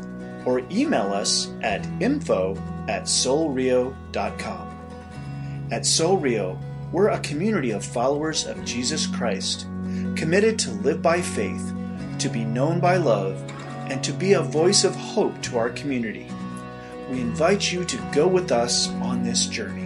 or 0.45 0.63
email 0.71 1.13
us 1.13 1.51
at 1.63 1.87
info 2.01 2.57
at 2.89 3.05
soulrio.com. 3.05 4.69
At 5.71 5.87
Soul 5.87 6.19
Rio, 6.19 6.59
we're 6.91 7.09
a 7.09 7.19
community 7.21 7.71
of 7.71 7.85
followers 7.85 8.47
of 8.47 8.63
Jesus 8.65 9.07
Christ, 9.07 9.67
committed 10.17 10.59
to 10.61 10.71
live 10.73 11.01
by 11.01 11.23
faith, 11.23 11.73
to 12.19 12.29
be 12.29 12.45
known 12.45 12.81
by 12.81 12.97
love, 12.97 13.41
and 13.91 14.03
to 14.05 14.13
be 14.13 14.35
a 14.35 14.43
voice 14.43 14.85
of 14.85 14.95
hope 14.95 15.41
to 15.43 15.57
our 15.57 15.71
community. 15.71 16.29
We 17.13 17.21
invite 17.21 17.71
you 17.71 17.85
to 17.85 17.99
go 18.11 18.27
with 18.27 18.51
us 18.51 18.89
on 18.89 19.23
this 19.23 19.45
journey. 19.45 19.82